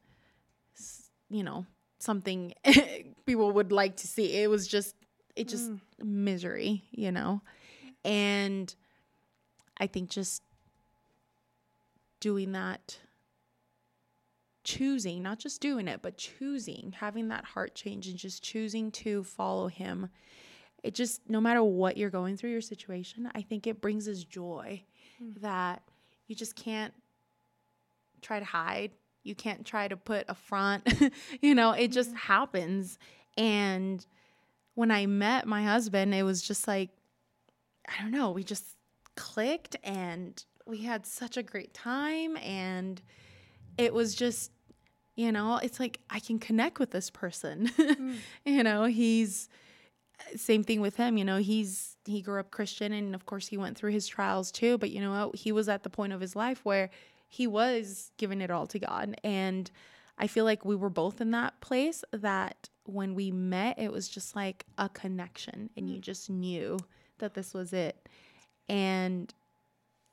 [1.30, 1.64] you know,
[1.98, 2.52] something
[3.26, 4.42] people would like to see.
[4.42, 4.94] It was just,
[5.34, 5.80] it just mm.
[6.02, 7.40] misery, you know?
[8.04, 8.74] And
[9.78, 10.42] I think just
[12.20, 12.98] doing that,
[14.62, 19.24] choosing, not just doing it, but choosing, having that heart change and just choosing to
[19.24, 20.10] follow Him.
[20.82, 24.24] It just, no matter what you're going through your situation, I think it brings us
[24.24, 24.82] joy
[25.18, 25.32] hmm.
[25.42, 25.82] that
[26.26, 26.94] you just can't
[28.22, 28.92] try to hide.
[29.22, 30.88] You can't try to put a front.
[31.42, 32.18] you know, it just mm-hmm.
[32.18, 32.98] happens.
[33.36, 34.04] And
[34.74, 36.90] when I met my husband, it was just like,
[37.88, 38.76] I don't know, we just
[39.16, 42.36] clicked and we had such a great time.
[42.38, 43.02] And
[43.76, 44.52] it was just,
[45.16, 47.70] you know, it's like I can connect with this person.
[47.76, 48.14] Hmm.
[48.44, 49.48] you know, he's
[50.36, 53.56] same thing with him, you know, he's he grew up Christian and of course he
[53.56, 55.36] went through his trials too, but you know what?
[55.36, 56.90] He was at the point of his life where
[57.28, 59.14] he was giving it all to God.
[59.22, 59.70] And
[60.18, 64.08] I feel like we were both in that place that when we met, it was
[64.08, 66.02] just like a connection and you mm.
[66.02, 66.78] just knew
[67.18, 68.08] that this was it.
[68.68, 69.32] And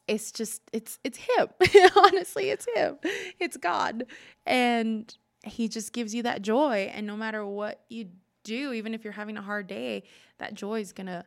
[0.07, 1.47] it's just it's it's him.
[1.95, 2.97] Honestly, it's him.
[3.39, 4.05] It's God.
[4.45, 8.09] And he just gives you that joy and no matter what you
[8.47, 10.03] do, even if you're having a hard day,
[10.39, 11.23] that joy is going to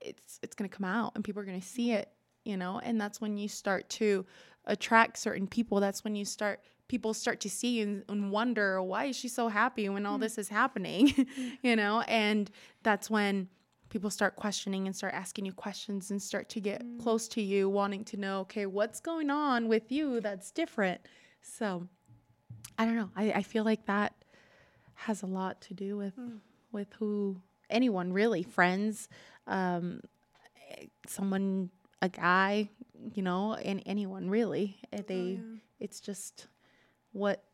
[0.00, 2.10] it's it's going to come out and people are going to see it,
[2.44, 2.80] you know?
[2.82, 4.26] And that's when you start to
[4.66, 5.80] attract certain people.
[5.80, 9.48] That's when you start people start to see and, and wonder why is she so
[9.48, 10.20] happy when all mm.
[10.20, 11.52] this is happening, mm.
[11.62, 12.02] you know?
[12.02, 12.50] And
[12.82, 13.48] that's when
[13.88, 17.02] people start questioning and start asking you questions and start to get mm.
[17.02, 21.00] close to you, wanting to know, okay, what's going on with you that's different.
[21.40, 21.88] So
[22.76, 23.10] I don't know.
[23.16, 24.14] I, I feel like that
[24.94, 26.14] has a lot to do with
[26.72, 29.08] with who anyone really friends,
[29.46, 30.00] um,
[31.06, 31.70] someone,
[32.02, 32.68] a guy,
[33.14, 34.76] you know, and anyone really.
[34.92, 35.40] Eh, They,
[35.80, 36.48] it's just
[37.12, 37.44] what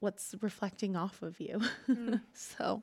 [0.00, 1.60] what's reflecting off of you.
[2.34, 2.82] so,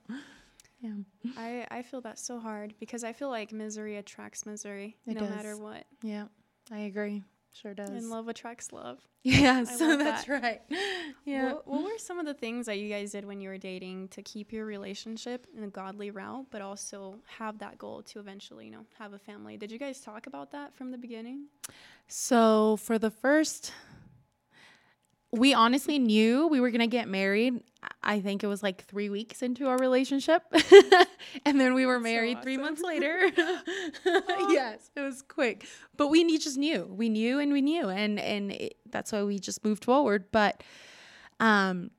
[0.81, 0.95] yeah.
[1.37, 5.27] I, I feel that so hard because I feel like misery attracts misery It no
[5.27, 5.85] matter what.
[6.01, 6.25] Yeah,
[6.71, 7.23] I agree.
[7.53, 7.89] Sure does.
[7.89, 8.99] And love attracts love.
[9.23, 10.41] yeah, I so love that's that.
[10.41, 10.61] right.
[11.25, 11.53] Yeah.
[11.53, 14.09] What, what were some of the things that you guys did when you were dating
[14.09, 18.65] to keep your relationship in a godly route, but also have that goal to eventually,
[18.65, 19.55] you know, have a family?
[19.55, 21.45] Did you guys talk about that from the beginning?
[22.07, 23.71] So for the first,
[25.33, 27.63] we honestly knew we were gonna get married.
[28.03, 30.43] I think it was like three weeks into our relationship,
[31.45, 32.63] and then we were married three awesome.
[32.63, 33.31] months later.
[34.49, 35.65] yes, it was quick,
[35.97, 36.85] but we just knew.
[36.89, 40.25] We knew and we knew, and and it, that's why we just moved forward.
[40.31, 40.61] But,
[41.39, 41.89] um,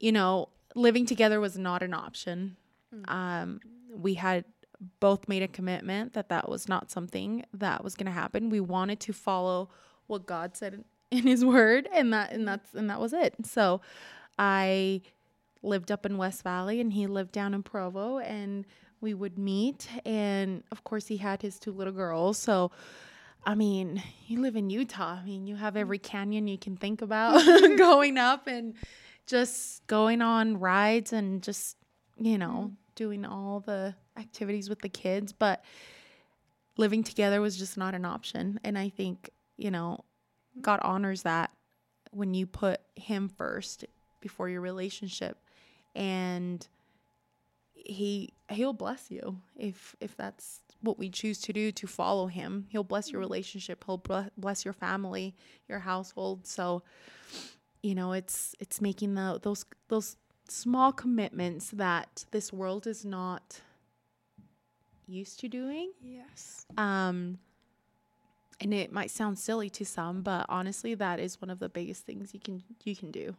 [0.00, 2.56] you know, living together was not an option.
[3.06, 3.60] Um,
[3.94, 4.44] we had
[4.98, 8.50] both made a commitment that that was not something that was going to happen.
[8.50, 9.68] We wanted to follow
[10.06, 13.34] what God said in his word and that and that's and that was it.
[13.44, 13.82] So
[14.38, 15.02] I
[15.62, 18.66] lived up in West Valley and he lived down in Provo and
[19.00, 22.38] we would meet and of course he had his two little girls.
[22.38, 22.72] So
[23.44, 25.18] I mean, you live in Utah.
[25.20, 27.44] I mean, you have every canyon you can think about
[27.76, 28.74] going up and
[29.26, 31.76] just going on rides and just,
[32.18, 32.74] you know, mm-hmm.
[32.94, 35.32] doing all the activities with the kids.
[35.32, 35.64] But
[36.78, 38.60] living together was just not an option.
[38.64, 40.04] And I think, you know,
[40.60, 41.50] God honors that
[42.10, 43.84] when you put Him first
[44.20, 45.38] before your relationship.
[45.94, 46.66] And
[47.84, 52.66] he he'll bless you if if that's what we choose to do to follow him.
[52.70, 53.84] He'll bless your relationship.
[53.84, 54.02] He'll
[54.36, 55.34] bless your family,
[55.68, 56.46] your household.
[56.46, 56.82] So,
[57.82, 60.16] you know, it's it's making the those those
[60.48, 63.60] small commitments that this world is not
[65.06, 65.92] used to doing.
[66.00, 66.66] Yes.
[66.76, 67.38] Um
[68.64, 72.04] and it might sound silly to some, but honestly that is one of the biggest
[72.06, 73.34] things you can you can do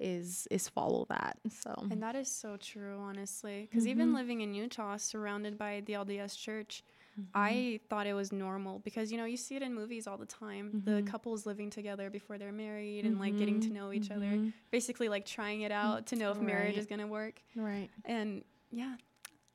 [0.00, 1.38] is is follow that.
[1.50, 3.90] So And that is so true, honestly, because mm-hmm.
[3.90, 6.82] even living in Utah, surrounded by the LDS Church,
[7.18, 7.30] mm-hmm.
[7.34, 10.26] I thought it was normal because you know you see it in movies all the
[10.26, 10.72] time.
[10.74, 10.94] Mm-hmm.
[10.94, 13.76] The couples living together before they're married and like getting to mm-hmm.
[13.76, 14.50] know each other, mm-hmm.
[14.70, 16.46] basically like trying it out to know if right.
[16.46, 17.40] marriage is gonna work.
[17.56, 17.88] Right.
[18.04, 18.94] And yeah,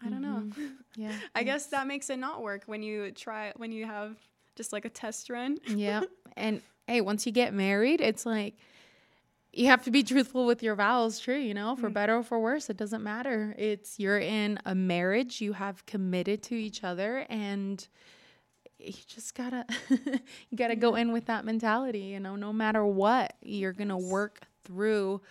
[0.03, 0.43] I don't know.
[0.43, 0.67] Mm-hmm.
[0.95, 1.13] Yeah.
[1.35, 4.17] I guess that makes it not work when you try when you have
[4.55, 5.57] just like a test run.
[5.67, 6.01] yeah.
[6.35, 8.55] And hey, once you get married, it's like
[9.51, 11.93] you have to be truthful with your vows, true, you know, for mm.
[11.93, 13.53] better or for worse, it doesn't matter.
[13.55, 17.87] It's you're in a marriage, you have committed to each other and
[18.79, 23.35] you just gotta you gotta go in with that mentality, you know, no matter what,
[23.43, 25.21] you're gonna work through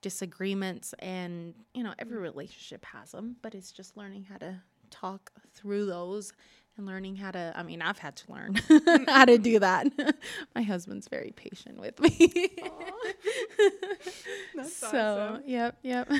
[0.00, 4.54] disagreements and you know every relationship has them but it's just learning how to
[4.90, 6.32] talk through those
[6.76, 8.54] and learning how to i mean i've had to learn
[9.08, 9.86] how to do that.
[10.54, 12.32] My husband's very patient with me.
[14.64, 15.42] So awesome.
[15.46, 16.10] yep yep.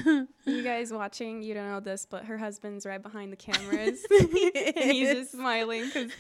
[0.45, 4.90] You guys watching you don't know this but her husband's right behind the cameras and
[4.92, 6.12] he's just smiling because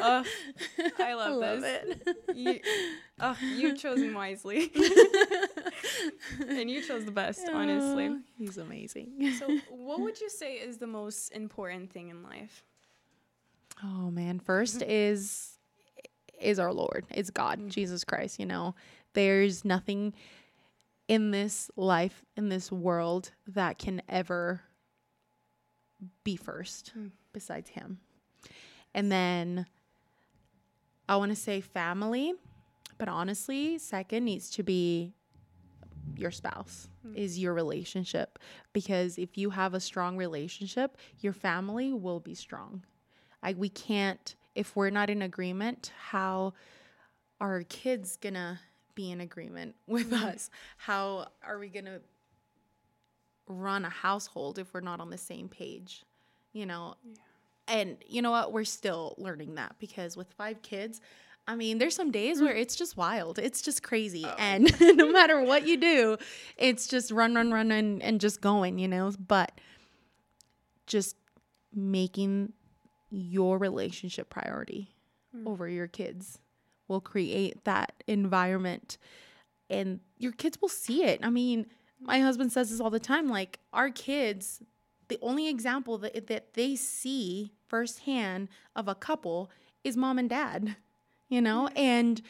[0.00, 0.24] oh,
[0.98, 1.98] i love, I love this.
[2.06, 2.16] it.
[2.34, 2.60] You,
[3.20, 4.72] oh, you've chosen wisely.
[6.48, 9.32] And you chose the best oh, honestly he's amazing.
[9.38, 12.64] So what would you say is the most important thing in life
[13.84, 15.58] Oh man, first is
[16.40, 17.06] is our Lord.
[17.10, 17.68] It's God, mm-hmm.
[17.68, 18.74] Jesus Christ, you know.
[19.14, 20.14] There's nothing
[21.08, 24.62] in this life, in this world that can ever
[26.24, 27.10] be first mm.
[27.32, 27.98] besides him.
[28.94, 29.66] And then
[31.08, 32.34] I want to say family,
[32.98, 35.12] but honestly, second needs to be
[36.16, 37.14] your spouse mm.
[37.16, 38.38] is your relationship
[38.72, 42.82] because if you have a strong relationship, your family will be strong.
[43.42, 46.52] Like we can't if we're not in agreement, how
[47.40, 48.60] are kids gonna
[48.94, 50.24] be in agreement with mm-hmm.
[50.24, 50.50] us?
[50.76, 52.00] How are we gonna
[53.48, 56.04] run a household if we're not on the same page?
[56.52, 56.94] You know?
[57.04, 57.14] Yeah.
[57.68, 58.52] And you know what?
[58.52, 61.00] We're still learning that because with five kids,
[61.46, 63.38] I mean, there's some days where it's just wild.
[63.38, 64.24] It's just crazy.
[64.26, 64.34] Oh.
[64.38, 66.18] And no matter what you do,
[66.56, 69.12] it's just run, run, run, and, and just going, you know?
[69.26, 69.52] But
[70.86, 71.16] just
[71.74, 72.52] making
[73.12, 74.94] your relationship priority
[75.36, 75.46] mm.
[75.46, 76.38] over your kids
[76.88, 78.98] will create that environment
[79.70, 81.20] and your kids will see it.
[81.22, 81.66] I mean,
[82.00, 84.60] my husband says this all the time like our kids
[85.08, 89.50] the only example that that they see firsthand of a couple
[89.84, 90.76] is mom and dad,
[91.28, 91.68] you know?
[91.76, 92.22] And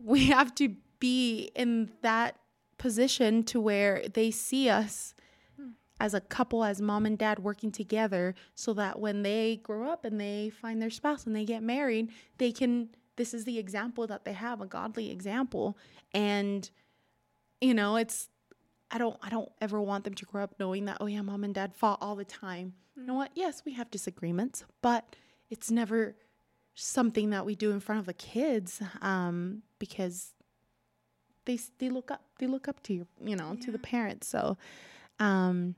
[0.00, 2.36] we have to be in that
[2.78, 5.14] position to where they see us
[6.00, 10.04] as a couple, as mom and dad working together so that when they grow up
[10.04, 14.06] and they find their spouse and they get married, they can, this is the example
[14.06, 15.76] that they have, a godly example.
[16.12, 16.68] And,
[17.60, 18.30] you know, it's,
[18.90, 21.44] I don't, I don't ever want them to grow up knowing that, oh yeah, mom
[21.44, 22.72] and dad fought all the time.
[22.96, 23.30] You know what?
[23.34, 25.14] Yes, we have disagreements, but
[25.50, 26.16] it's never
[26.74, 30.32] something that we do in front of the kids um, because
[31.44, 33.64] they they look up they look up to you you know yeah.
[33.64, 34.56] to the parents so
[35.18, 35.74] um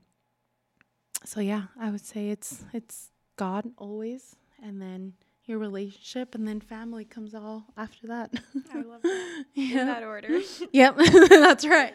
[1.25, 5.13] so yeah, I would say it's it's God always, and then
[5.45, 8.33] your relationship, and then family comes all after that.
[8.73, 9.45] I love that.
[9.53, 9.81] yeah.
[9.81, 10.39] In that order.
[10.71, 10.95] yep,
[11.29, 11.93] that's right.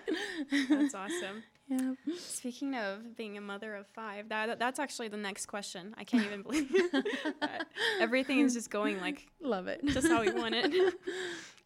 [0.68, 1.42] That's awesome.
[1.68, 1.92] Yeah.
[2.16, 5.94] Speaking of being a mother of five, that that's actually the next question.
[5.98, 6.70] I can't even believe.
[8.00, 10.94] Everything is just going like love it, just how we want it.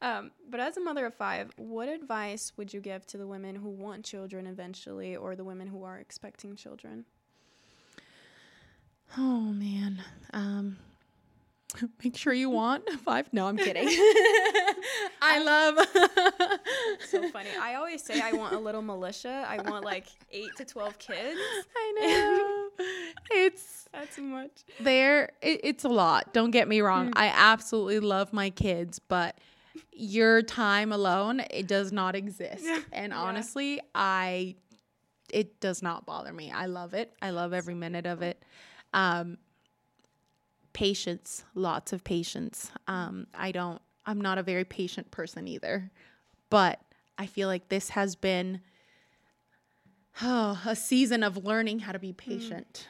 [0.03, 3.55] Um, but as a mother of five, what advice would you give to the women
[3.55, 7.05] who want children eventually, or the women who are expecting children?
[9.16, 10.03] Oh man.
[10.33, 10.79] Um
[12.05, 13.33] make sure you want five.
[13.33, 13.88] No, I'm kidding.
[15.22, 15.87] I love
[17.09, 17.48] so funny.
[17.61, 19.44] I always say I want a little militia.
[19.48, 21.40] I want like eight to twelve kids.
[21.77, 22.85] I know.
[23.31, 24.64] it's that's too much.
[24.81, 26.33] There it, it's a lot.
[26.33, 27.09] Don't get me wrong.
[27.09, 27.12] Mm.
[27.16, 29.39] I absolutely love my kids, but
[29.93, 32.64] your time alone it does not exist.
[32.64, 32.80] Yeah.
[32.93, 34.57] And honestly, I
[35.32, 36.51] it does not bother me.
[36.51, 37.12] I love it.
[37.22, 38.43] I love every minute of it.
[38.93, 39.38] Um,
[40.72, 42.70] patience, lots of patience.
[42.86, 45.90] Um, I don't, I'm not a very patient person either,
[46.51, 46.80] but
[47.18, 48.61] I feel like this has been
[50.22, 52.16] oh, a season of learning how to be mm.
[52.16, 52.86] patient.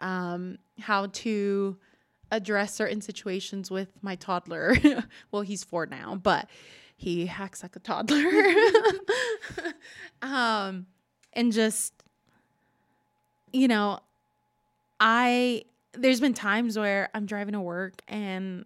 [0.00, 0.06] Mm.
[0.06, 1.76] um, how to
[2.30, 4.76] address certain situations with my toddler.
[5.30, 6.48] well, he's four now, but
[6.96, 8.24] he acts like a toddler.
[10.22, 10.86] um,
[11.32, 11.92] and just,
[13.52, 14.00] you know,
[15.00, 18.64] I there's been times where I'm driving to work and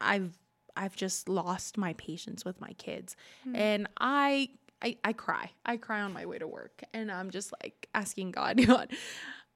[0.00, 0.36] I've
[0.76, 3.16] I've just lost my patience with my kids.
[3.48, 3.56] Mm.
[3.56, 4.50] And I,
[4.82, 5.50] I I cry.
[5.64, 8.92] I cry on my way to work and I'm just like asking God, God,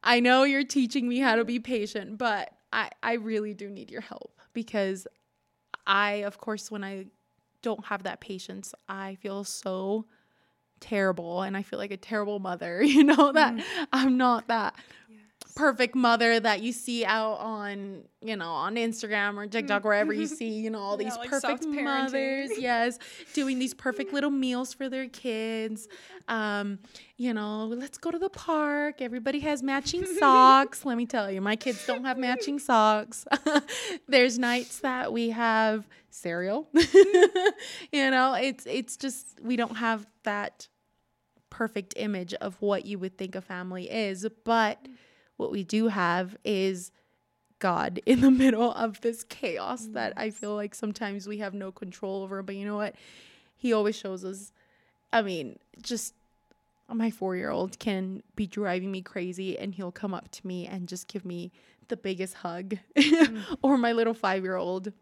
[0.03, 3.91] I know you're teaching me how to be patient, but I I really do need
[3.91, 5.07] your help because
[5.87, 7.07] I of course when I
[7.62, 10.07] don't have that patience, I feel so
[10.81, 13.62] terrible and I feel like a terrible mother, you know, that Mm.
[13.93, 14.74] I'm not that
[15.61, 20.27] perfect mother that you see out on, you know, on Instagram or TikTok, wherever you
[20.39, 22.99] see, you know, all Yeah, these like perfect mothers, yes,
[23.35, 25.87] doing these perfect little meals for their kids.
[26.29, 26.79] Um,
[27.19, 29.03] you know, let's go to the park.
[29.03, 30.85] Everybody has matching socks.
[30.87, 33.27] Let me tell you, my kids don't have matching socks.
[34.09, 36.71] There's nights that we have cereal.
[37.93, 40.69] you know, it's it's just we don't have that
[41.51, 44.79] perfect image of what you would think a family is, but
[45.41, 46.93] what we do have is
[47.59, 51.72] God in the middle of this chaos that I feel like sometimes we have no
[51.72, 52.43] control over.
[52.43, 52.95] But you know what?
[53.57, 54.53] He always shows us.
[55.12, 56.14] I mean, just
[56.88, 60.66] my four year old can be driving me crazy and he'll come up to me
[60.66, 61.53] and just give me
[61.88, 62.76] the biggest hug.
[62.97, 63.43] Mm.
[63.62, 64.93] or my little five year old.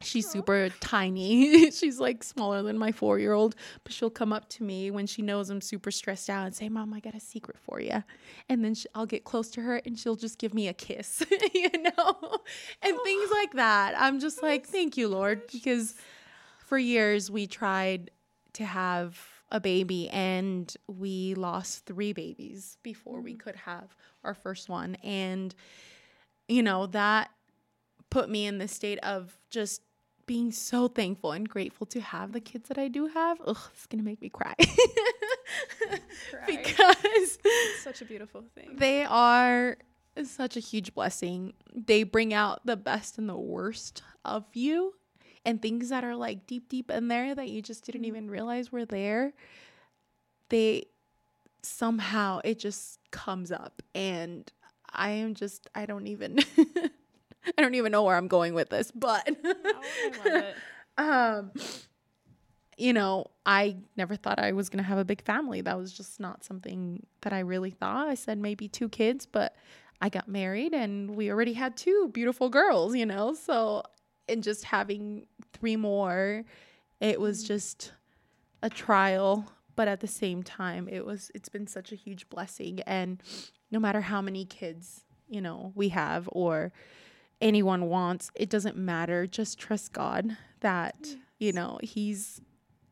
[0.00, 1.70] She's super tiny.
[1.70, 5.06] She's like smaller than my four year old, but she'll come up to me when
[5.06, 8.02] she knows I'm super stressed out and say, Mom, I got a secret for you.
[8.48, 11.24] And then sh- I'll get close to her and she'll just give me a kiss,
[11.54, 12.38] you know,
[12.82, 13.94] and things like that.
[13.98, 15.94] I'm just like, Thank you, Lord, because
[16.64, 18.10] for years we tried
[18.54, 19.18] to have
[19.50, 24.96] a baby and we lost three babies before we could have our first one.
[24.96, 25.54] And,
[26.48, 27.30] you know, that
[28.10, 29.82] put me in the state of just
[30.28, 33.40] being so thankful and grateful to have the kids that I do have.
[33.44, 34.54] Ugh, it's gonna make me cry.
[36.46, 37.38] because
[37.82, 38.76] such a beautiful thing.
[38.76, 39.78] they are
[40.22, 41.54] such a huge blessing.
[41.74, 44.94] They bring out the best and the worst of you
[45.44, 48.08] and things that are like deep, deep in there that you just didn't mm.
[48.08, 49.32] even realize were there.
[50.50, 50.84] They
[51.62, 54.52] somehow it just comes up and
[54.92, 56.38] I am just I don't even
[57.58, 60.56] I don't even know where I'm going with this, but Oh, I love it.
[60.98, 61.52] um
[62.76, 65.60] you know i never thought i was going to have a big family.
[65.60, 68.08] That was just not something that i really thought.
[68.08, 69.54] I said maybe two kids but
[70.00, 73.34] i got married and we already had two beautiful girls you know?
[73.34, 73.82] So
[74.28, 76.44] and just having three more
[77.00, 77.92] it was just
[78.62, 82.80] a trial but at the same time it was it's been such a huge blessing.
[82.86, 83.22] And
[83.70, 86.72] no matter how many kids you know we have or
[87.40, 89.26] anyone wants it doesn't matter.
[89.26, 92.40] Just trust god that you know he's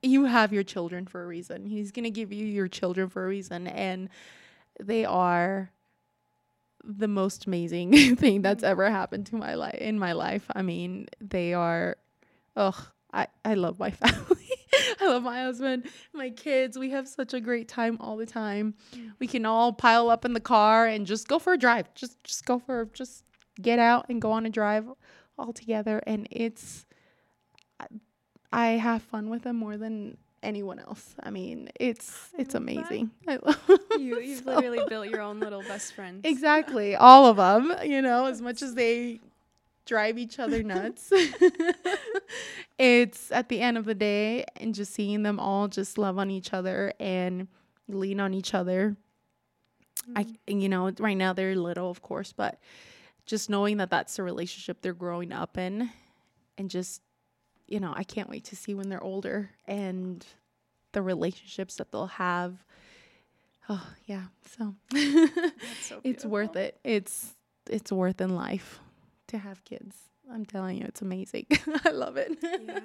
[0.03, 1.67] you have your children for a reason.
[1.67, 4.09] He's going to give you your children for a reason and
[4.81, 5.71] they are
[6.85, 8.71] the most amazing thing that's mm-hmm.
[8.71, 10.47] ever happened to my life in my life.
[10.55, 11.97] I mean they are
[12.57, 14.37] ugh i i love my family.
[15.01, 16.79] I love my husband my kids.
[16.79, 18.75] We have such a great time all the time.
[18.95, 19.13] Mm.
[19.19, 21.93] We can all pile up in the car and just go for a drive.
[21.95, 23.25] Just just go for just
[23.61, 24.87] get out and go on a drive
[25.39, 26.87] all together and it's
[28.53, 31.15] I have fun with them more than anyone else.
[31.23, 32.73] I mean, it's it's love that.
[32.77, 33.11] amazing.
[33.29, 33.61] I love
[33.99, 36.23] You you've so- literally built your own little best friends.
[36.25, 39.21] Exactly, all of them, you know, as much as they
[39.85, 41.13] drive each other nuts.
[42.79, 46.31] it's at the end of the day and just seeing them all just love on
[46.31, 47.49] each other and
[47.89, 48.97] lean on each other.
[50.15, 50.59] I mm-hmm.
[50.61, 52.59] you know, right now they're little, of course, but
[53.27, 55.91] just knowing that that's the relationship they're growing up in
[56.57, 57.03] and just
[57.69, 60.25] you know, I can't wait to see when they're older and
[60.93, 62.55] the relationships that they'll have.
[63.69, 64.27] Oh, yeah.
[64.57, 64.75] So
[65.83, 66.79] so it's worth it.
[66.85, 67.35] It's
[67.69, 68.79] it's worth in life
[69.29, 69.97] to have kids.
[70.33, 71.47] I'm telling you, it's amazing.
[71.85, 72.37] I love it.
[72.43, 72.81] Yeah.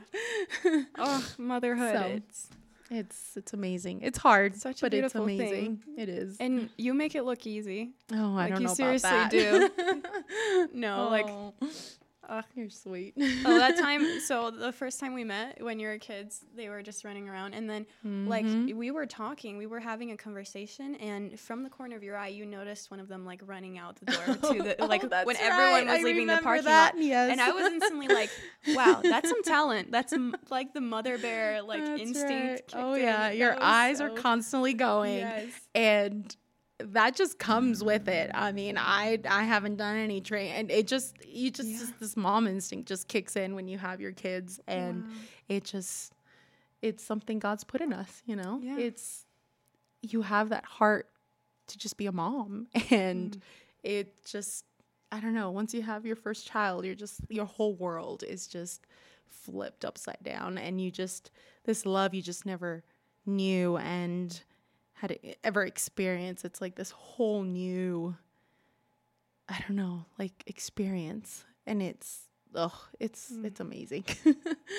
[0.97, 1.95] Oh, motherhood.
[1.95, 2.49] So, it's,
[2.93, 4.01] It's it's amazing.
[4.01, 5.39] It's hard, Such a but it's beautiful thing.
[5.39, 5.79] amazing.
[5.97, 6.37] It is.
[6.41, 7.91] and you make it look easy.
[8.11, 10.01] oh, I like, don't you know seriously about that.
[10.73, 11.09] No, oh.
[11.09, 11.71] like
[12.33, 13.13] Oh, you're sweet.
[13.45, 14.21] oh, that time.
[14.21, 17.53] So the first time we met, when you were kids, they were just running around,
[17.53, 18.73] and then like Mhm.
[18.75, 22.29] we were talking, we were having a conversation, and from the corner of your eye,
[22.29, 25.35] you noticed one of them like running out the door to the like Oh, when
[25.35, 25.85] everyone right.
[25.87, 27.03] was I leaving the parking that, lot.
[27.03, 27.31] Yes.
[27.31, 28.29] And I was instantly like,
[28.69, 29.91] "Wow, that's some talent.
[29.91, 32.81] That's m- like the mother bear like That's instinct." right.
[32.83, 35.49] Oh yeah, your eyes are constantly going, Yes.
[35.75, 36.33] and
[36.87, 38.31] that just comes with it.
[38.33, 41.77] I mean, I I haven't done any train, and it just you just, Yeah.
[41.79, 45.09] just this mom instinct just kicks in when you have your kids, and Wow.
[45.49, 46.13] it just
[46.81, 48.21] it's something God's put in us.
[48.25, 48.77] You know, Yeah.
[48.77, 49.25] it's
[50.01, 51.07] you have that heart
[51.67, 53.41] to just be a mom, and Mm.
[53.83, 54.65] it just
[55.13, 55.51] I don't know.
[55.51, 58.87] Once you have your first child, you're just your whole world is just
[59.27, 61.31] flipped upside down, and you just
[61.65, 62.83] this love you just never
[63.25, 64.41] knew and
[65.01, 66.45] had ever experienced.
[66.45, 68.15] It's like this whole new,
[69.49, 73.45] I don't know, like experience, and it's oh, it's Mm.
[73.45, 74.05] it's amazing.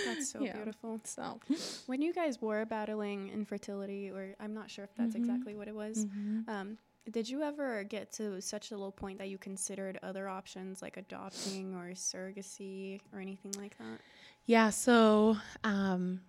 [0.06, 0.52] That's so Yeah.
[0.54, 1.00] beautiful.
[1.04, 1.40] So
[1.86, 5.18] When you guys were battling infertility, or I'm not sure if that's Mhm.
[5.18, 6.48] exactly what it was, mhm.
[6.48, 6.78] um,
[7.10, 10.96] did you ever get to such a low point that you considered other options like
[10.96, 13.98] adopting or surrogacy or anything like that?
[14.46, 16.20] Yeah, so um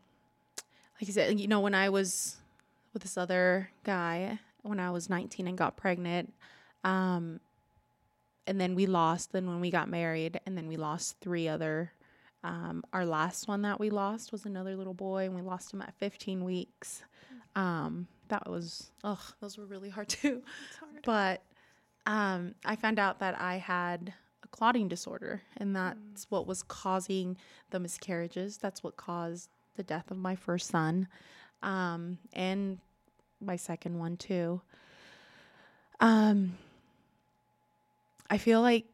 [0.99, 2.37] like I said, you know, when I was
[2.93, 6.33] with this other guy when I was 19 and got pregnant,
[6.83, 7.39] um
[8.45, 11.93] and then we lost then when we got married and then we lost three other
[12.43, 15.81] um our last one that we lost was another little boy and we lost him
[15.81, 17.03] at 15 weeks.
[17.55, 20.41] Um that was ugh, those were really hard too.
[20.79, 21.03] Hard.
[21.03, 21.43] But
[22.05, 24.13] um, I found out that I had
[24.43, 27.37] a clotting disorder, and that's what was causing
[27.69, 28.57] the miscarriages.
[28.57, 31.07] That's what caused the death of my first son,
[31.63, 32.77] um, and
[33.41, 34.61] my second one too.
[35.99, 36.57] Um,
[38.29, 38.85] I feel like,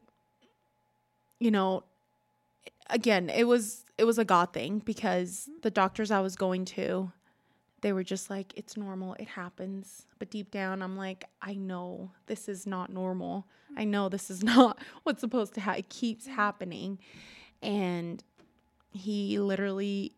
[1.40, 1.84] you know,
[2.90, 7.12] again, it was it was a God thing because the doctors I was going to,
[7.82, 10.06] they were just like, it's normal, it happens.
[10.20, 13.46] But deep down, I'm like, I know this is not normal.
[13.76, 15.80] I know this is not what's supposed to happen.
[15.80, 17.00] It keeps happening.
[17.62, 18.24] And
[18.92, 20.14] he literally,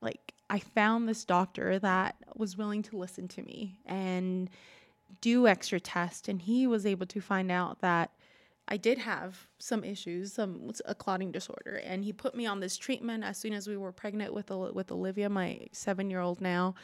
[0.00, 4.48] like, I found this doctor that was willing to listen to me and
[5.20, 6.28] do extra tests.
[6.28, 8.12] And he was able to find out that
[8.68, 12.76] I did have some issues, some a clotting disorder, and he put me on this
[12.76, 16.74] treatment as soon as we were pregnant with with Olivia, my seven year old now,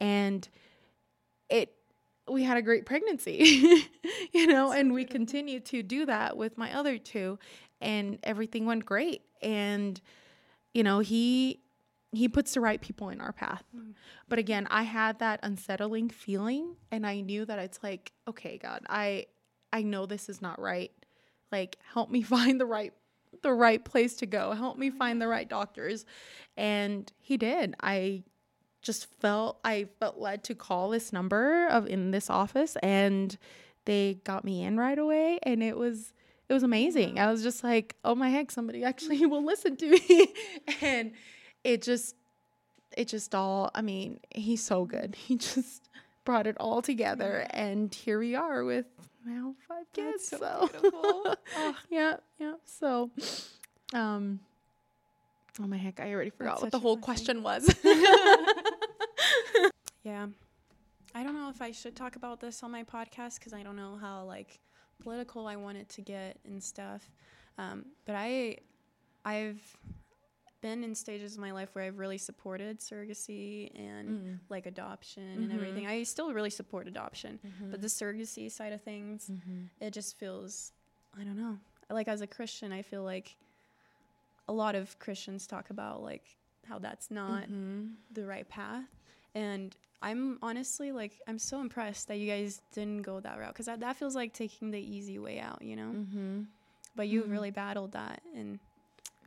[0.00, 0.48] and
[1.48, 1.74] it
[2.28, 3.88] we had a great pregnancy,
[4.32, 7.38] you know, and we continued to do that with my other two,
[7.80, 10.00] and everything went great, and
[10.74, 11.60] you know he
[12.12, 13.64] he puts the right people in our path.
[13.76, 13.94] Mm.
[14.28, 18.84] But again, I had that unsettling feeling and I knew that it's like, okay, God,
[18.88, 19.26] I
[19.72, 20.92] I know this is not right.
[21.52, 22.92] Like help me find the right
[23.42, 24.52] the right place to go.
[24.52, 26.06] Help me find the right doctors.
[26.56, 27.74] And he did.
[27.80, 28.24] I
[28.80, 33.36] just felt I felt led to call this number of in this office and
[33.84, 36.12] they got me in right away and it was
[36.48, 37.18] it was amazing.
[37.18, 40.34] I was just like, "Oh my heck, somebody actually will listen to me."
[40.80, 41.12] and
[41.72, 42.14] it just
[42.96, 45.16] it just all I mean, he's so good.
[45.26, 45.88] He just
[46.24, 48.86] brought it all together and here we are with
[49.24, 50.30] now five kids.
[50.30, 51.34] That's so so
[51.90, 52.54] yeah, yeah.
[52.64, 53.10] So
[53.94, 54.40] um
[55.60, 57.74] Oh my heck, I already forgot That's what the whole question was.
[60.04, 60.28] Yeah.
[61.14, 63.76] I don't know if I should talk about this on my podcast because I don't
[63.76, 64.58] know how like
[65.02, 67.10] political I want it to get and stuff.
[67.58, 68.56] Um, but I,
[69.26, 69.60] I've
[70.60, 74.38] been in stages of my life where I've really supported surrogacy and Mm.
[74.48, 75.44] like adoption Mhm.
[75.44, 75.86] and everything.
[75.86, 77.70] I still really support adoption, Mm-hmm.
[77.70, 79.30] but the surrogacy side of things,
[79.80, 80.72] it just feels,
[81.16, 81.58] I don't know.
[81.90, 83.36] Like as a Christian, I feel like
[84.48, 86.24] a lot of Christians talk about like
[86.66, 87.94] how that's not Mhm.
[88.12, 88.88] the right path.
[89.34, 93.66] And I'm honestly like, I'm so impressed that you guys didn't go that route because
[93.66, 95.92] that, that feels like taking the easy way out, you know?
[95.92, 96.46] Mhm.
[96.96, 97.30] But you Mhm.
[97.30, 98.22] really battled that.
[98.34, 98.58] And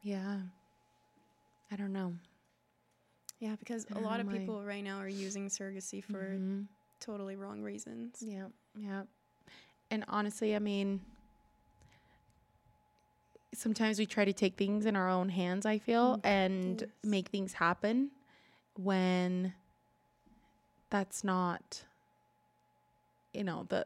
[0.04, 0.42] Yeah.
[1.72, 2.14] I don't know.
[3.40, 6.68] yeah, because a lot of like- people right now are using surrogacy for Mhm.
[7.00, 8.22] totally wrong reasons.
[8.22, 9.04] Yeah, yeah.
[9.90, 11.02] And honestly, I mean,
[13.54, 16.90] sometimes we try to take things in our own hands, I feel, Mm, and yes.
[17.04, 18.12] make things happen
[18.76, 19.54] when
[20.90, 21.86] that's not
[23.34, 23.86] you know, the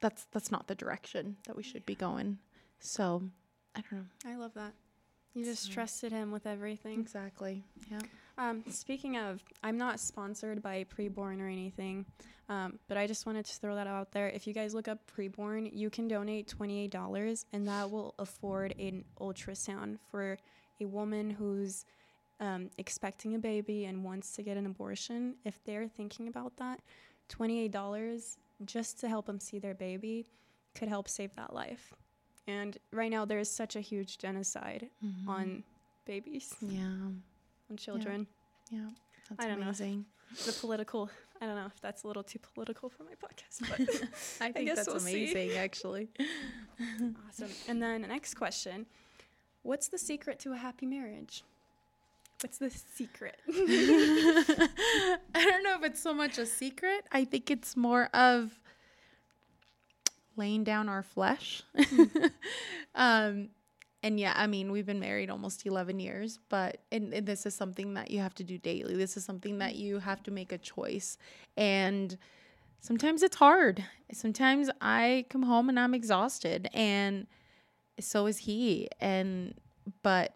[0.00, 2.38] that's that's not the direction that we should be going.
[2.80, 3.30] So,
[3.76, 4.06] I don't know.
[4.24, 4.72] I love that.
[5.38, 6.98] You just So- trusted him with everything.
[7.00, 7.62] Exactly.
[7.90, 8.00] Yeah.
[8.36, 12.06] Um, speaking of, I'm not sponsored by Preborn or anything,
[12.48, 14.28] um, but I just wanted to throw that out there.
[14.28, 19.04] If you guys look up Preborn, you can donate $28, and that will afford an
[19.20, 20.38] ultrasound for
[20.80, 21.84] a woman who's
[22.40, 25.34] um, expecting a baby and wants to get an abortion.
[25.44, 26.80] If they're thinking about that,
[27.28, 30.26] $28 just to help them see their baby
[30.74, 31.92] could help save that life.
[32.48, 35.28] And right now, there is such a huge genocide Mhm.
[35.28, 35.64] on
[36.06, 37.10] babies, Yeah.
[37.70, 38.26] on children.
[38.70, 38.88] Yeah.
[39.28, 39.66] That's I don't know.
[39.66, 40.06] amazing.
[40.46, 41.08] the political
[41.40, 43.78] I don't know if that's a little too political for my podcast, but
[44.46, 45.30] I think guess that's we'll see.
[45.32, 46.08] amazing, actually.
[47.28, 47.50] awesome.
[47.68, 48.86] And then the next question
[49.62, 51.44] What's the secret to a happy marriage?
[52.42, 53.36] What's the secret?
[53.48, 54.68] I
[55.34, 57.06] don't know if it's so much a secret.
[57.12, 58.58] I think it's more of
[60.38, 61.62] laying down our flesh.
[62.94, 63.50] um,
[64.02, 67.54] and yeah, I mean, we've been married almost 11 years, but and, and this is
[67.54, 68.94] something that you have to do daily.
[68.94, 71.18] This is something that you have to make a choice.
[71.56, 72.16] And
[72.80, 73.84] sometimes it's hard.
[74.12, 77.26] Sometimes I come home and I'm exhausted, and
[77.98, 78.88] so is he.
[79.00, 79.54] And,
[80.02, 80.34] but,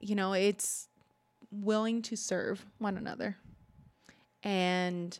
[0.00, 0.88] you know, it's
[1.50, 3.38] willing to serve one another.
[4.42, 5.18] And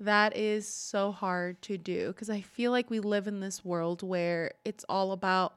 [0.00, 4.02] that is so hard to do because I feel like we live in this world
[4.02, 5.54] where it's all about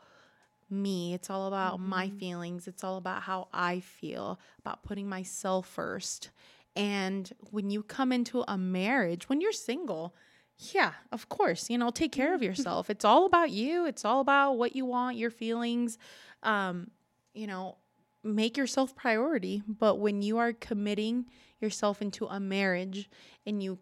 [0.69, 5.67] me, it's all about my feelings, it's all about how I feel, about putting myself
[5.67, 6.29] first.
[6.75, 10.13] And when you come into a marriage, when you're single,
[10.57, 12.89] yeah, of course, you know, take care of yourself.
[12.89, 15.97] it's all about you, it's all about what you want, your feelings.
[16.41, 16.91] Um,
[17.33, 17.77] you know,
[18.23, 19.63] make yourself priority.
[19.67, 21.25] But when you are committing
[21.59, 23.09] yourself into a marriage
[23.45, 23.79] and you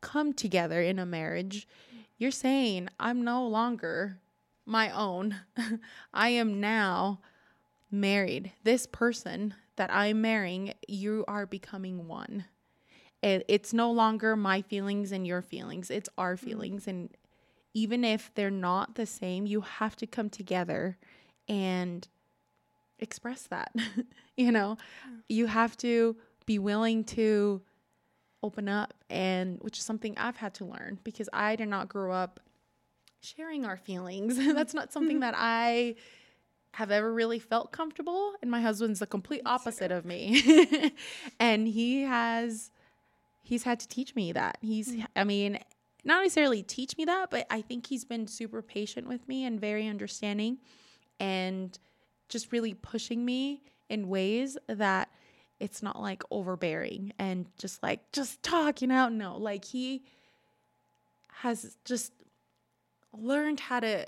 [0.00, 1.66] come together in a marriage,
[2.18, 4.18] you're saying, I'm no longer
[4.66, 5.36] my own.
[6.14, 7.20] I am now
[7.90, 8.52] married.
[8.62, 12.44] This person that I'm marrying, you are becoming one.
[13.22, 16.38] It, it's no longer my feelings and your feelings, it's our mm.
[16.38, 16.86] feelings.
[16.86, 17.10] And
[17.74, 20.98] even if they're not the same, you have to come together
[21.48, 22.06] and
[22.98, 23.72] express that.
[24.36, 24.76] you know,
[25.28, 27.62] you have to be willing to
[28.42, 32.12] open up and which is something I've had to learn because I did not grow
[32.12, 32.40] up
[33.20, 34.36] sharing our feelings.
[34.54, 35.96] That's not something that I
[36.74, 40.92] have ever really felt comfortable and my husband's the complete opposite of me.
[41.40, 42.70] and he has
[43.42, 44.58] he's had to teach me that.
[44.60, 45.06] He's mm.
[45.16, 45.58] I mean,
[46.04, 49.60] not necessarily teach me that, but I think he's been super patient with me and
[49.60, 50.58] very understanding
[51.18, 51.78] and
[52.28, 55.10] just really pushing me in ways that
[55.60, 59.12] it's not like overbearing and just like just talking out.
[59.12, 60.02] No like he
[61.42, 62.12] has just
[63.12, 64.06] learned how to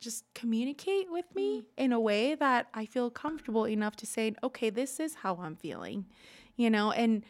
[0.00, 1.64] just communicate with me mm.
[1.76, 5.56] in a way that I feel comfortable enough to say, okay, this is how I'm
[5.56, 6.06] feeling,
[6.56, 7.22] you know, and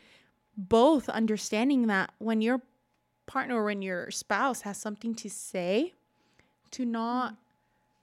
[0.57, 2.61] both understanding that when your
[3.27, 5.93] partner or when your spouse has something to say,
[6.73, 7.37] to not mm.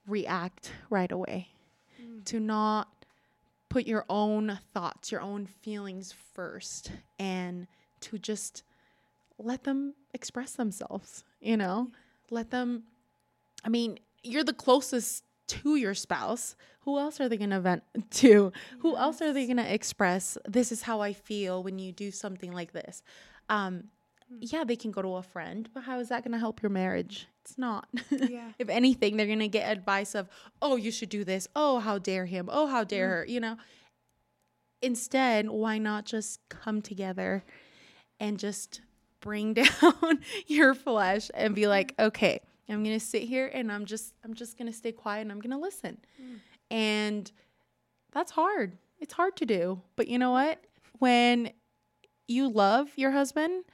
[0.08, 1.50] react right away,
[2.02, 2.24] mm.
[2.26, 3.03] to not
[3.74, 7.66] put your own thoughts, your own feelings first, and
[8.00, 8.62] to just
[9.40, 11.90] let them express themselves, you know?
[12.30, 12.84] Let them,
[13.66, 16.56] I mean, you're the closest to your spouse.
[16.82, 18.54] Who else are they going to vent to?
[18.82, 22.12] Who else are they going to express, this is how I feel when you do
[22.12, 23.02] something like this?
[23.50, 23.86] Um,
[24.40, 26.70] yeah, they can go to a friend, but how is that going to help your
[26.70, 27.28] marriage?
[27.44, 27.88] It's not.
[28.10, 28.52] Yeah.
[28.60, 30.30] if anything, they're going to get advice of,
[30.62, 31.48] oh, you should do this.
[31.56, 32.50] Oh, how dare him.
[32.52, 33.14] Oh, how dare mm-hmm.
[33.14, 33.26] her.
[33.26, 33.58] You know,
[34.82, 37.44] instead, why not just come together
[38.20, 38.82] and just
[39.20, 41.70] bring down your flesh and be mm-hmm.
[41.70, 42.40] like, okay,
[42.70, 45.32] I'm going to sit here and I'm just I'm just going to stay quiet and
[45.32, 45.98] I'm going to listen.
[46.22, 46.40] Mm.
[46.72, 47.32] And
[48.14, 48.78] that's hard.
[49.00, 49.82] It's hard to do.
[49.98, 50.64] But you know what?
[51.00, 51.52] When
[52.28, 53.66] you love your husband,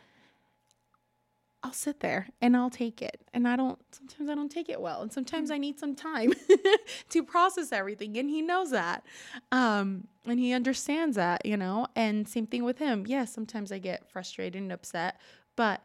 [1.62, 3.20] I'll sit there and I'll take it.
[3.34, 5.02] And I don't, sometimes I don't take it well.
[5.02, 6.34] And sometimes I need some time
[7.10, 8.18] to process everything.
[8.18, 9.06] And he knows that.
[9.52, 11.88] Um, and he understands that, you know?
[11.96, 13.06] And same thing with him.
[13.08, 15.20] Yes, sometimes I get frustrated and upset,
[15.58, 15.82] but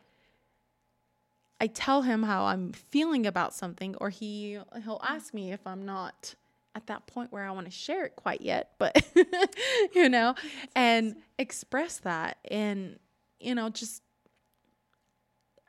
[1.60, 5.84] I tell him how I'm feeling about something, or he he'll ask me if I'm
[5.86, 6.34] not
[6.74, 9.06] at that point where I want to share it quite yet, but
[9.94, 10.34] you know,
[10.74, 12.98] and express that and
[13.40, 14.02] you know, just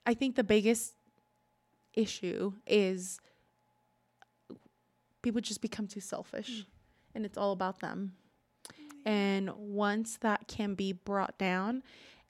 [0.05, 0.93] I think the biggest
[1.93, 3.19] issue is
[5.21, 6.65] people just become too selfish
[7.15, 8.13] and it's all about them.
[9.05, 11.83] And once that can be brought down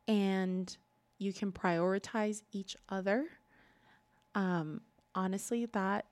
[0.07, 0.76] and
[1.17, 3.26] you can prioritize each other,
[4.36, 4.82] um,
[5.13, 6.05] honestly, that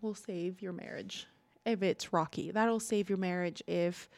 [0.00, 1.26] will save your marriage
[1.66, 2.50] if it's rocky.
[2.50, 4.08] That'll save your marriage if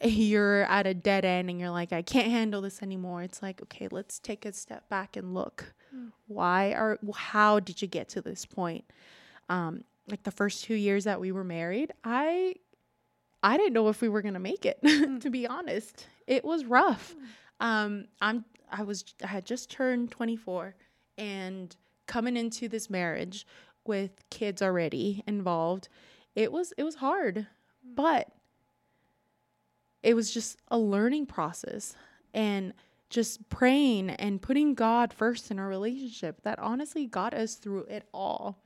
[0.04, 3.22] you're at a dead end and you're like, I can't handle this anymore.
[3.22, 5.74] It's like, okay, let's take a step back and look.
[6.26, 8.84] Why are, how did you get to this point?
[9.48, 12.54] Um, like the first two years that we were married, I,
[13.42, 14.80] I didn't know if we were gonna make it.
[15.20, 17.14] to be honest, it was rough.
[17.60, 20.74] Um, I'm, I was, I had just turned 24,
[21.18, 21.74] and
[22.06, 23.46] coming into this marriage
[23.84, 25.88] with kids already involved,
[26.34, 27.46] it was, it was hard,
[27.94, 28.28] but
[30.02, 31.96] it was just a learning process
[32.34, 32.74] and
[33.08, 38.08] just praying and putting God first in our relationship that honestly got us through it
[38.12, 38.62] all.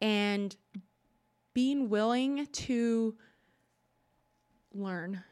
[0.00, 0.54] And
[1.52, 3.14] being willing to
[4.72, 5.22] learn,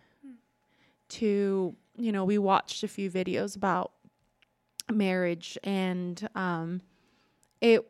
[1.09, 3.93] to, you know, we watched a few videos about
[4.91, 6.81] marriage and um,
[7.61, 7.87] it,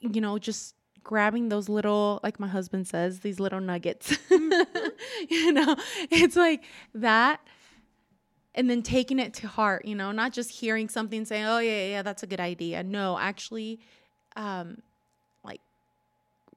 [0.00, 4.16] you know, just grabbing those little, like my husband says, these little nuggets.
[4.30, 5.76] you know,
[6.10, 7.40] it's like that
[8.56, 11.86] and then taking it to heart, you know, not just hearing something saying, "Oh yeah,
[11.88, 13.80] yeah, that's a good idea." No, actually
[14.34, 14.82] um
[15.44, 15.60] like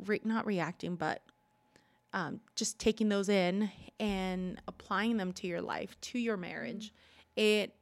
[0.05, 1.21] re- not reacting, but
[2.13, 3.69] um just taking those in
[3.99, 6.93] and applying them to your life, to your marriage.
[7.35, 7.75] It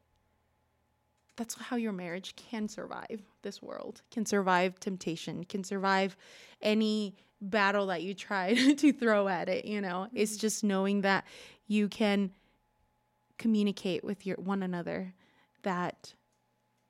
[1.36, 6.18] that's how your marriage can survive this world, can survive temptation, can survive
[6.64, 10.08] any battle that you try to throw at it, you know.
[10.14, 11.26] It's just knowing that
[11.68, 12.32] you can
[13.38, 15.14] communicate with your one another
[15.64, 16.14] that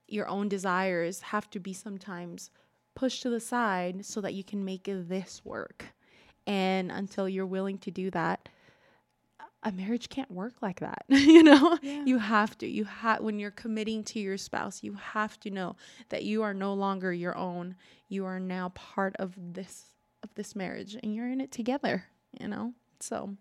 [0.08, 2.50] your own desires have to be sometimes
[2.96, 5.86] pushed to the side so that you can make this work.
[6.46, 8.48] And until you're willing to do that,
[9.64, 11.04] a marriage can't work like that.
[11.10, 12.06] you know, Yeah.
[12.06, 12.68] you have to.
[12.68, 15.76] You have when you're committing to your spouse, you have to know
[16.10, 17.76] that you are no longer your own.
[18.08, 19.86] You are now part of this
[20.24, 22.06] of this marriage, and you're in it together.
[22.40, 23.36] You know, so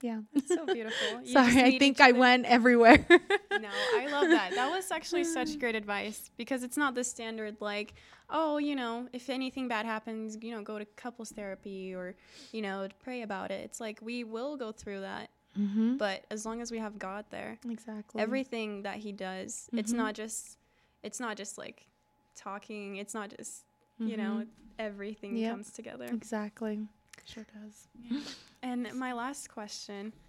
[0.00, 0.20] yeah.
[0.34, 1.20] It's so beautiful.
[1.26, 3.04] Sorry, I think I went everywhere.
[3.60, 4.52] No, I love that.
[4.54, 7.92] That was actually such great advice because it's not the standard like,
[8.30, 12.14] oh, you know, if anything bad happens, you know, go to couples therapy or,
[12.52, 13.64] you know, pray about it.
[13.64, 15.96] It's like we will go through that, mm-hmm.
[15.96, 18.22] but as long as we have God there, Exactly.
[18.22, 19.96] everything that He does, it's Mhm.
[19.96, 20.56] not just,
[21.02, 21.88] it's not just like
[22.36, 22.94] talking.
[22.96, 23.64] It's not just,
[23.98, 24.46] you know,
[24.78, 25.50] everything Yep.
[25.50, 26.04] comes together.
[26.04, 26.86] Exactly.
[27.26, 28.22] Sure does.
[28.62, 30.12] And my last question.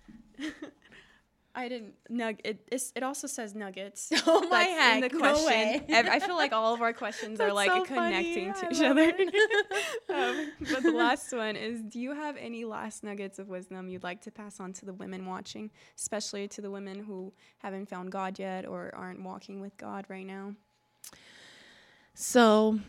[1.56, 2.60] I didn't nug it.
[2.72, 4.12] It's, it also says nuggets.
[4.28, 5.48] Oh my That's in heck, the no question.
[5.48, 5.82] way.
[5.90, 8.60] Ev- I feel like all of our questions are like so connecting funny.
[8.62, 10.40] to I each love other.
[10.40, 14.04] um, but the last one is: Do you have any last nuggets of wisdom you'd
[14.04, 18.12] like to pass on to the women watching, especially to the women who haven't found
[18.12, 20.54] God yet or aren't walking with God right now?
[22.14, 22.80] So,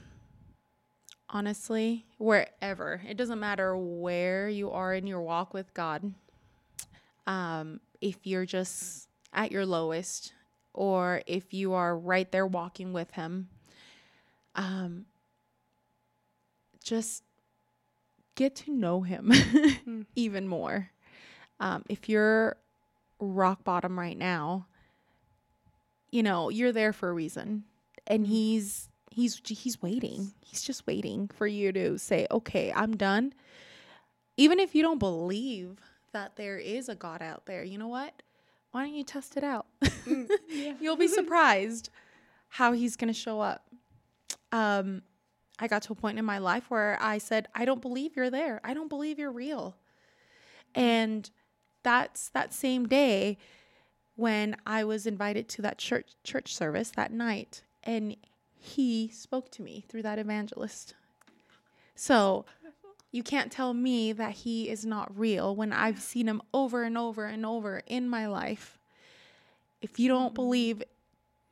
[1.30, 6.12] honestly, wherever, it doesn't matter where you are in your walk with God.
[7.26, 10.32] Um, if you're just at your lowest,
[10.74, 13.48] or if you are right there walking with Him,
[14.54, 15.06] um,
[16.82, 17.22] just
[18.34, 19.32] get to know Him
[20.16, 20.90] even more.
[21.60, 22.56] Um, if you're
[23.20, 24.66] rock bottom right now,
[26.10, 27.64] you know you're there for a reason,
[28.06, 28.88] and He's
[29.20, 30.32] he's he's waiting.
[30.40, 33.32] He's just waiting for you to say, "Okay, I'm done."
[34.36, 35.78] Even if you don't believe
[36.12, 38.22] that there is a God out there, you know what?
[38.72, 39.66] Why don't you test it out?
[40.80, 41.90] You'll be surprised
[42.48, 43.66] how he's going to show up.
[44.52, 45.02] Um
[45.62, 48.30] I got to a point in my life where I said, "I don't believe you're
[48.30, 48.60] there.
[48.64, 49.76] I don't believe you're real."
[50.74, 51.30] And
[51.82, 53.38] that's that same day
[54.16, 58.16] when I was invited to that church church service that night and
[58.60, 60.94] he spoke to me through that evangelist.
[61.94, 62.44] So
[63.10, 66.96] you can't tell me that he is not real when I've seen him over and
[66.96, 68.78] over and over in my life.
[69.80, 70.82] If you don't believe,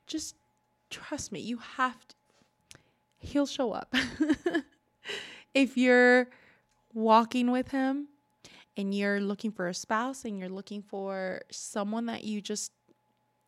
[0.07, 0.37] just
[0.91, 1.41] trust me.
[1.41, 2.15] You have to,
[3.19, 3.95] he'll show up.
[5.55, 6.29] if you're
[6.93, 8.09] walking with him
[8.77, 12.71] and you're looking for a spouse and you're looking for someone that you just,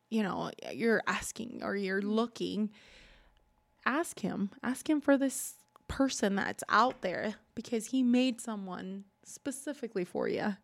[0.09, 2.71] you know, you're asking or you're looking,
[3.85, 4.51] ask him.
[4.63, 5.55] Ask him for this
[5.87, 10.55] person that's out there because he made someone specifically for you.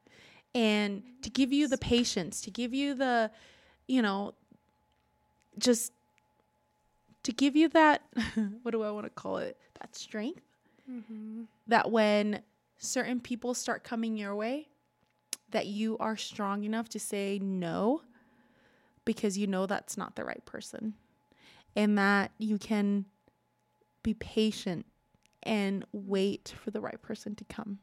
[0.55, 3.31] And to give you the patience, to give you the,
[3.87, 4.33] you know,
[5.57, 5.91] just
[7.23, 8.03] to give you that,
[8.63, 9.57] what do I want to call it?
[9.79, 10.41] That strength.
[10.89, 11.43] Mm-hmm.
[11.67, 12.41] That when
[12.77, 14.69] certain people start coming your way,
[15.51, 18.01] that you are strong enough to say no
[19.05, 20.93] because you know that's not the right person.
[21.77, 23.05] And that you can
[24.03, 24.85] be patient
[25.43, 27.79] and wait for the right person to come.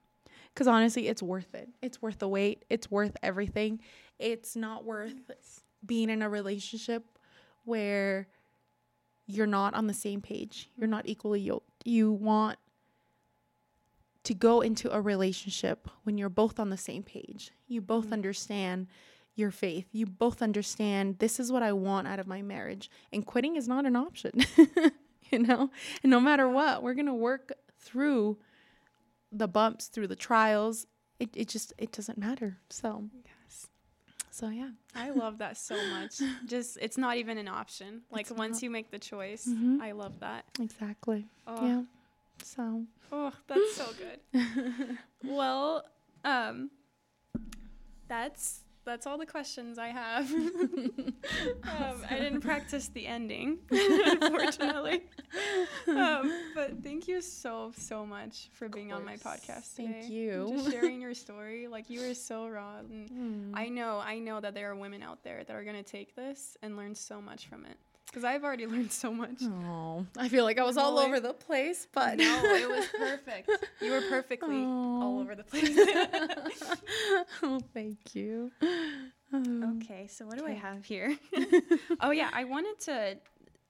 [0.53, 1.69] Because honestly, it's worth it.
[1.81, 2.65] It's worth the wait.
[2.69, 3.81] It's worth everything.
[4.19, 5.15] It's not worth
[5.85, 7.05] being in a relationship
[7.65, 8.29] where
[9.27, 10.71] you're not on the same page.
[10.77, 11.71] You're not equally yoked.
[11.85, 12.59] You want
[14.25, 17.51] to go into a relationship when you're both on the same page.
[17.69, 18.15] You both mm-hmm.
[18.15, 18.87] understand
[19.37, 19.87] your faith.
[19.93, 22.91] You both understand this is what I want out of my marriage.
[23.13, 24.33] And quitting is not an option.
[25.31, 25.71] you know?
[26.03, 28.39] And no matter what, we're going to work through
[29.33, 30.87] the bumps, through the trials.
[31.19, 32.59] It it just it doesn't matter.
[32.71, 33.67] So Yes.
[34.31, 34.71] So yeah.
[34.95, 36.21] I love that so much.
[36.47, 38.03] Just it's not even an option.
[38.11, 38.63] Like It's once not.
[38.65, 39.81] you make the choice, Mhm.
[39.81, 40.45] I love that.
[40.61, 41.27] Exactly.
[41.47, 41.83] Oh, Yeah.
[42.43, 44.99] So oh, that's so good.
[45.25, 45.85] well,
[46.25, 46.71] um,
[48.09, 50.31] that's that's all the questions I have.
[50.33, 51.15] um,
[52.11, 55.03] I didn't practice the ending, unfortunately.
[55.89, 60.47] um, but thank you so so much for being on my podcast Thank you.
[60.49, 63.51] And Just sharing your story, like you were so raw, and Mm.
[63.55, 66.57] I know I know that there are women out there that are gonna take this
[66.63, 67.77] and learn so much from it.
[68.15, 69.43] Because I've already learned so much.
[69.43, 73.51] Oh, I feel like I was all over the place, but no, it was perfect.
[73.81, 75.77] You were perfectly all over the place.
[77.43, 78.53] oh, thank you.
[79.33, 81.17] Um, okay, so what do I have here?
[82.01, 83.17] oh yeah, I wanted to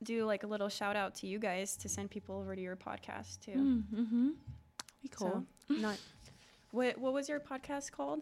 [0.02, 2.76] do like a little shout out to you guys to send people over to your
[2.76, 3.52] podcast too.
[3.94, 4.28] Mm-hmm.
[5.02, 5.44] Be So, cool.
[5.70, 5.98] not
[6.70, 8.20] what what was your podcast called?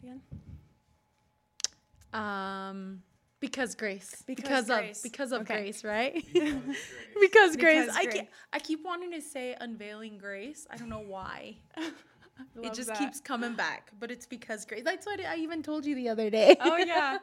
[0.00, 0.20] Again?
[2.12, 3.02] Um,
[3.40, 4.22] because grace.
[4.26, 4.98] Because Grace.
[4.98, 5.54] of because of Okay.
[5.54, 6.14] grace, right?
[6.32, 6.62] Because
[7.20, 7.82] because grace.
[7.86, 8.14] Because I grace.
[8.14, 10.66] keep I keep wanting to say unveiling grace.
[10.70, 11.56] I don't know why.
[12.62, 12.98] it just that.
[12.98, 14.82] keeps coming back, but it's because grace.
[14.84, 16.56] That's what I even told you the other day.
[16.60, 17.18] Oh yeah,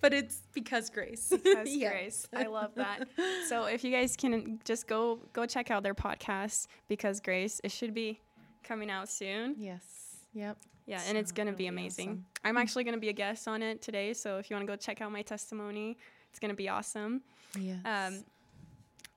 [0.00, 1.28] but it's because grace.
[1.30, 1.92] because Yes.
[1.92, 2.28] Grace.
[2.34, 3.08] I love that.
[3.48, 7.70] So if you guys can just go go check out their podcast because Grace, it
[7.70, 8.20] should be
[8.64, 9.54] coming out soon.
[9.58, 9.84] Yes.
[10.32, 10.56] Yep.
[10.90, 12.08] Yeah, and it's gonna be it'll be amazing.
[12.08, 12.24] awesome.
[12.42, 14.76] I'm actually gonna be a guest on it today, so if you want to go
[14.76, 15.96] check out my testimony,
[16.30, 17.22] it's gonna be awesome.
[17.56, 17.78] Yes.
[17.84, 18.24] Um,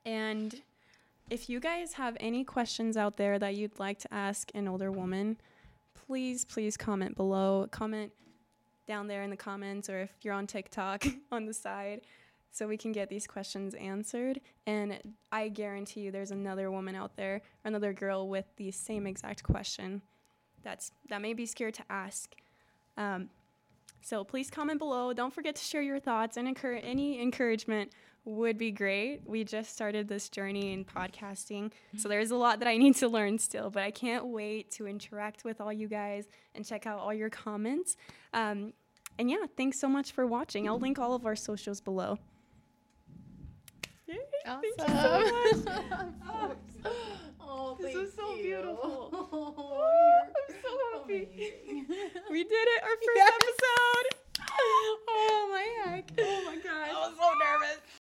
[0.05, 0.61] and
[1.31, 4.91] if you guys have any questions out there that you'd like to ask an older
[4.91, 5.37] woman,
[5.95, 7.67] please, please comment below.
[7.71, 8.11] Comment
[8.87, 12.01] down there in the comments, or if you're on TikTok on the side,
[12.51, 14.41] so we can get these questions answered.
[14.67, 14.99] And
[15.31, 20.03] I guarantee you, there's another woman out there, another girl with the same exact question
[20.63, 22.35] that's that may be scared to ask.
[22.97, 23.29] Um,
[24.01, 25.13] so please comment below.
[25.13, 27.91] Don't forget to share your thoughts and encour- any encouragement
[28.25, 29.21] would be great.
[29.25, 33.07] We just started this journey in podcasting, so there's a lot that I need to
[33.09, 36.99] learn still, but I can't wait to interact with all you guys and check out
[36.99, 37.97] all your comments.
[38.33, 38.71] Um,
[39.19, 40.67] and yeah, thanks so much for watching.
[40.69, 42.17] I'll link all of our socials below.
[44.07, 44.87] Yay, Thank you so
[45.65, 46.15] much.
[46.29, 46.55] oh,
[47.65, 48.43] oh, This is so you.
[48.43, 49.09] beautiful.
[49.33, 51.85] Oh, I'm so happy.
[52.29, 53.33] We did it, our first Yes.
[53.35, 54.07] episode.
[55.09, 56.11] oh my heck.
[56.19, 58.02] Oh my gosh.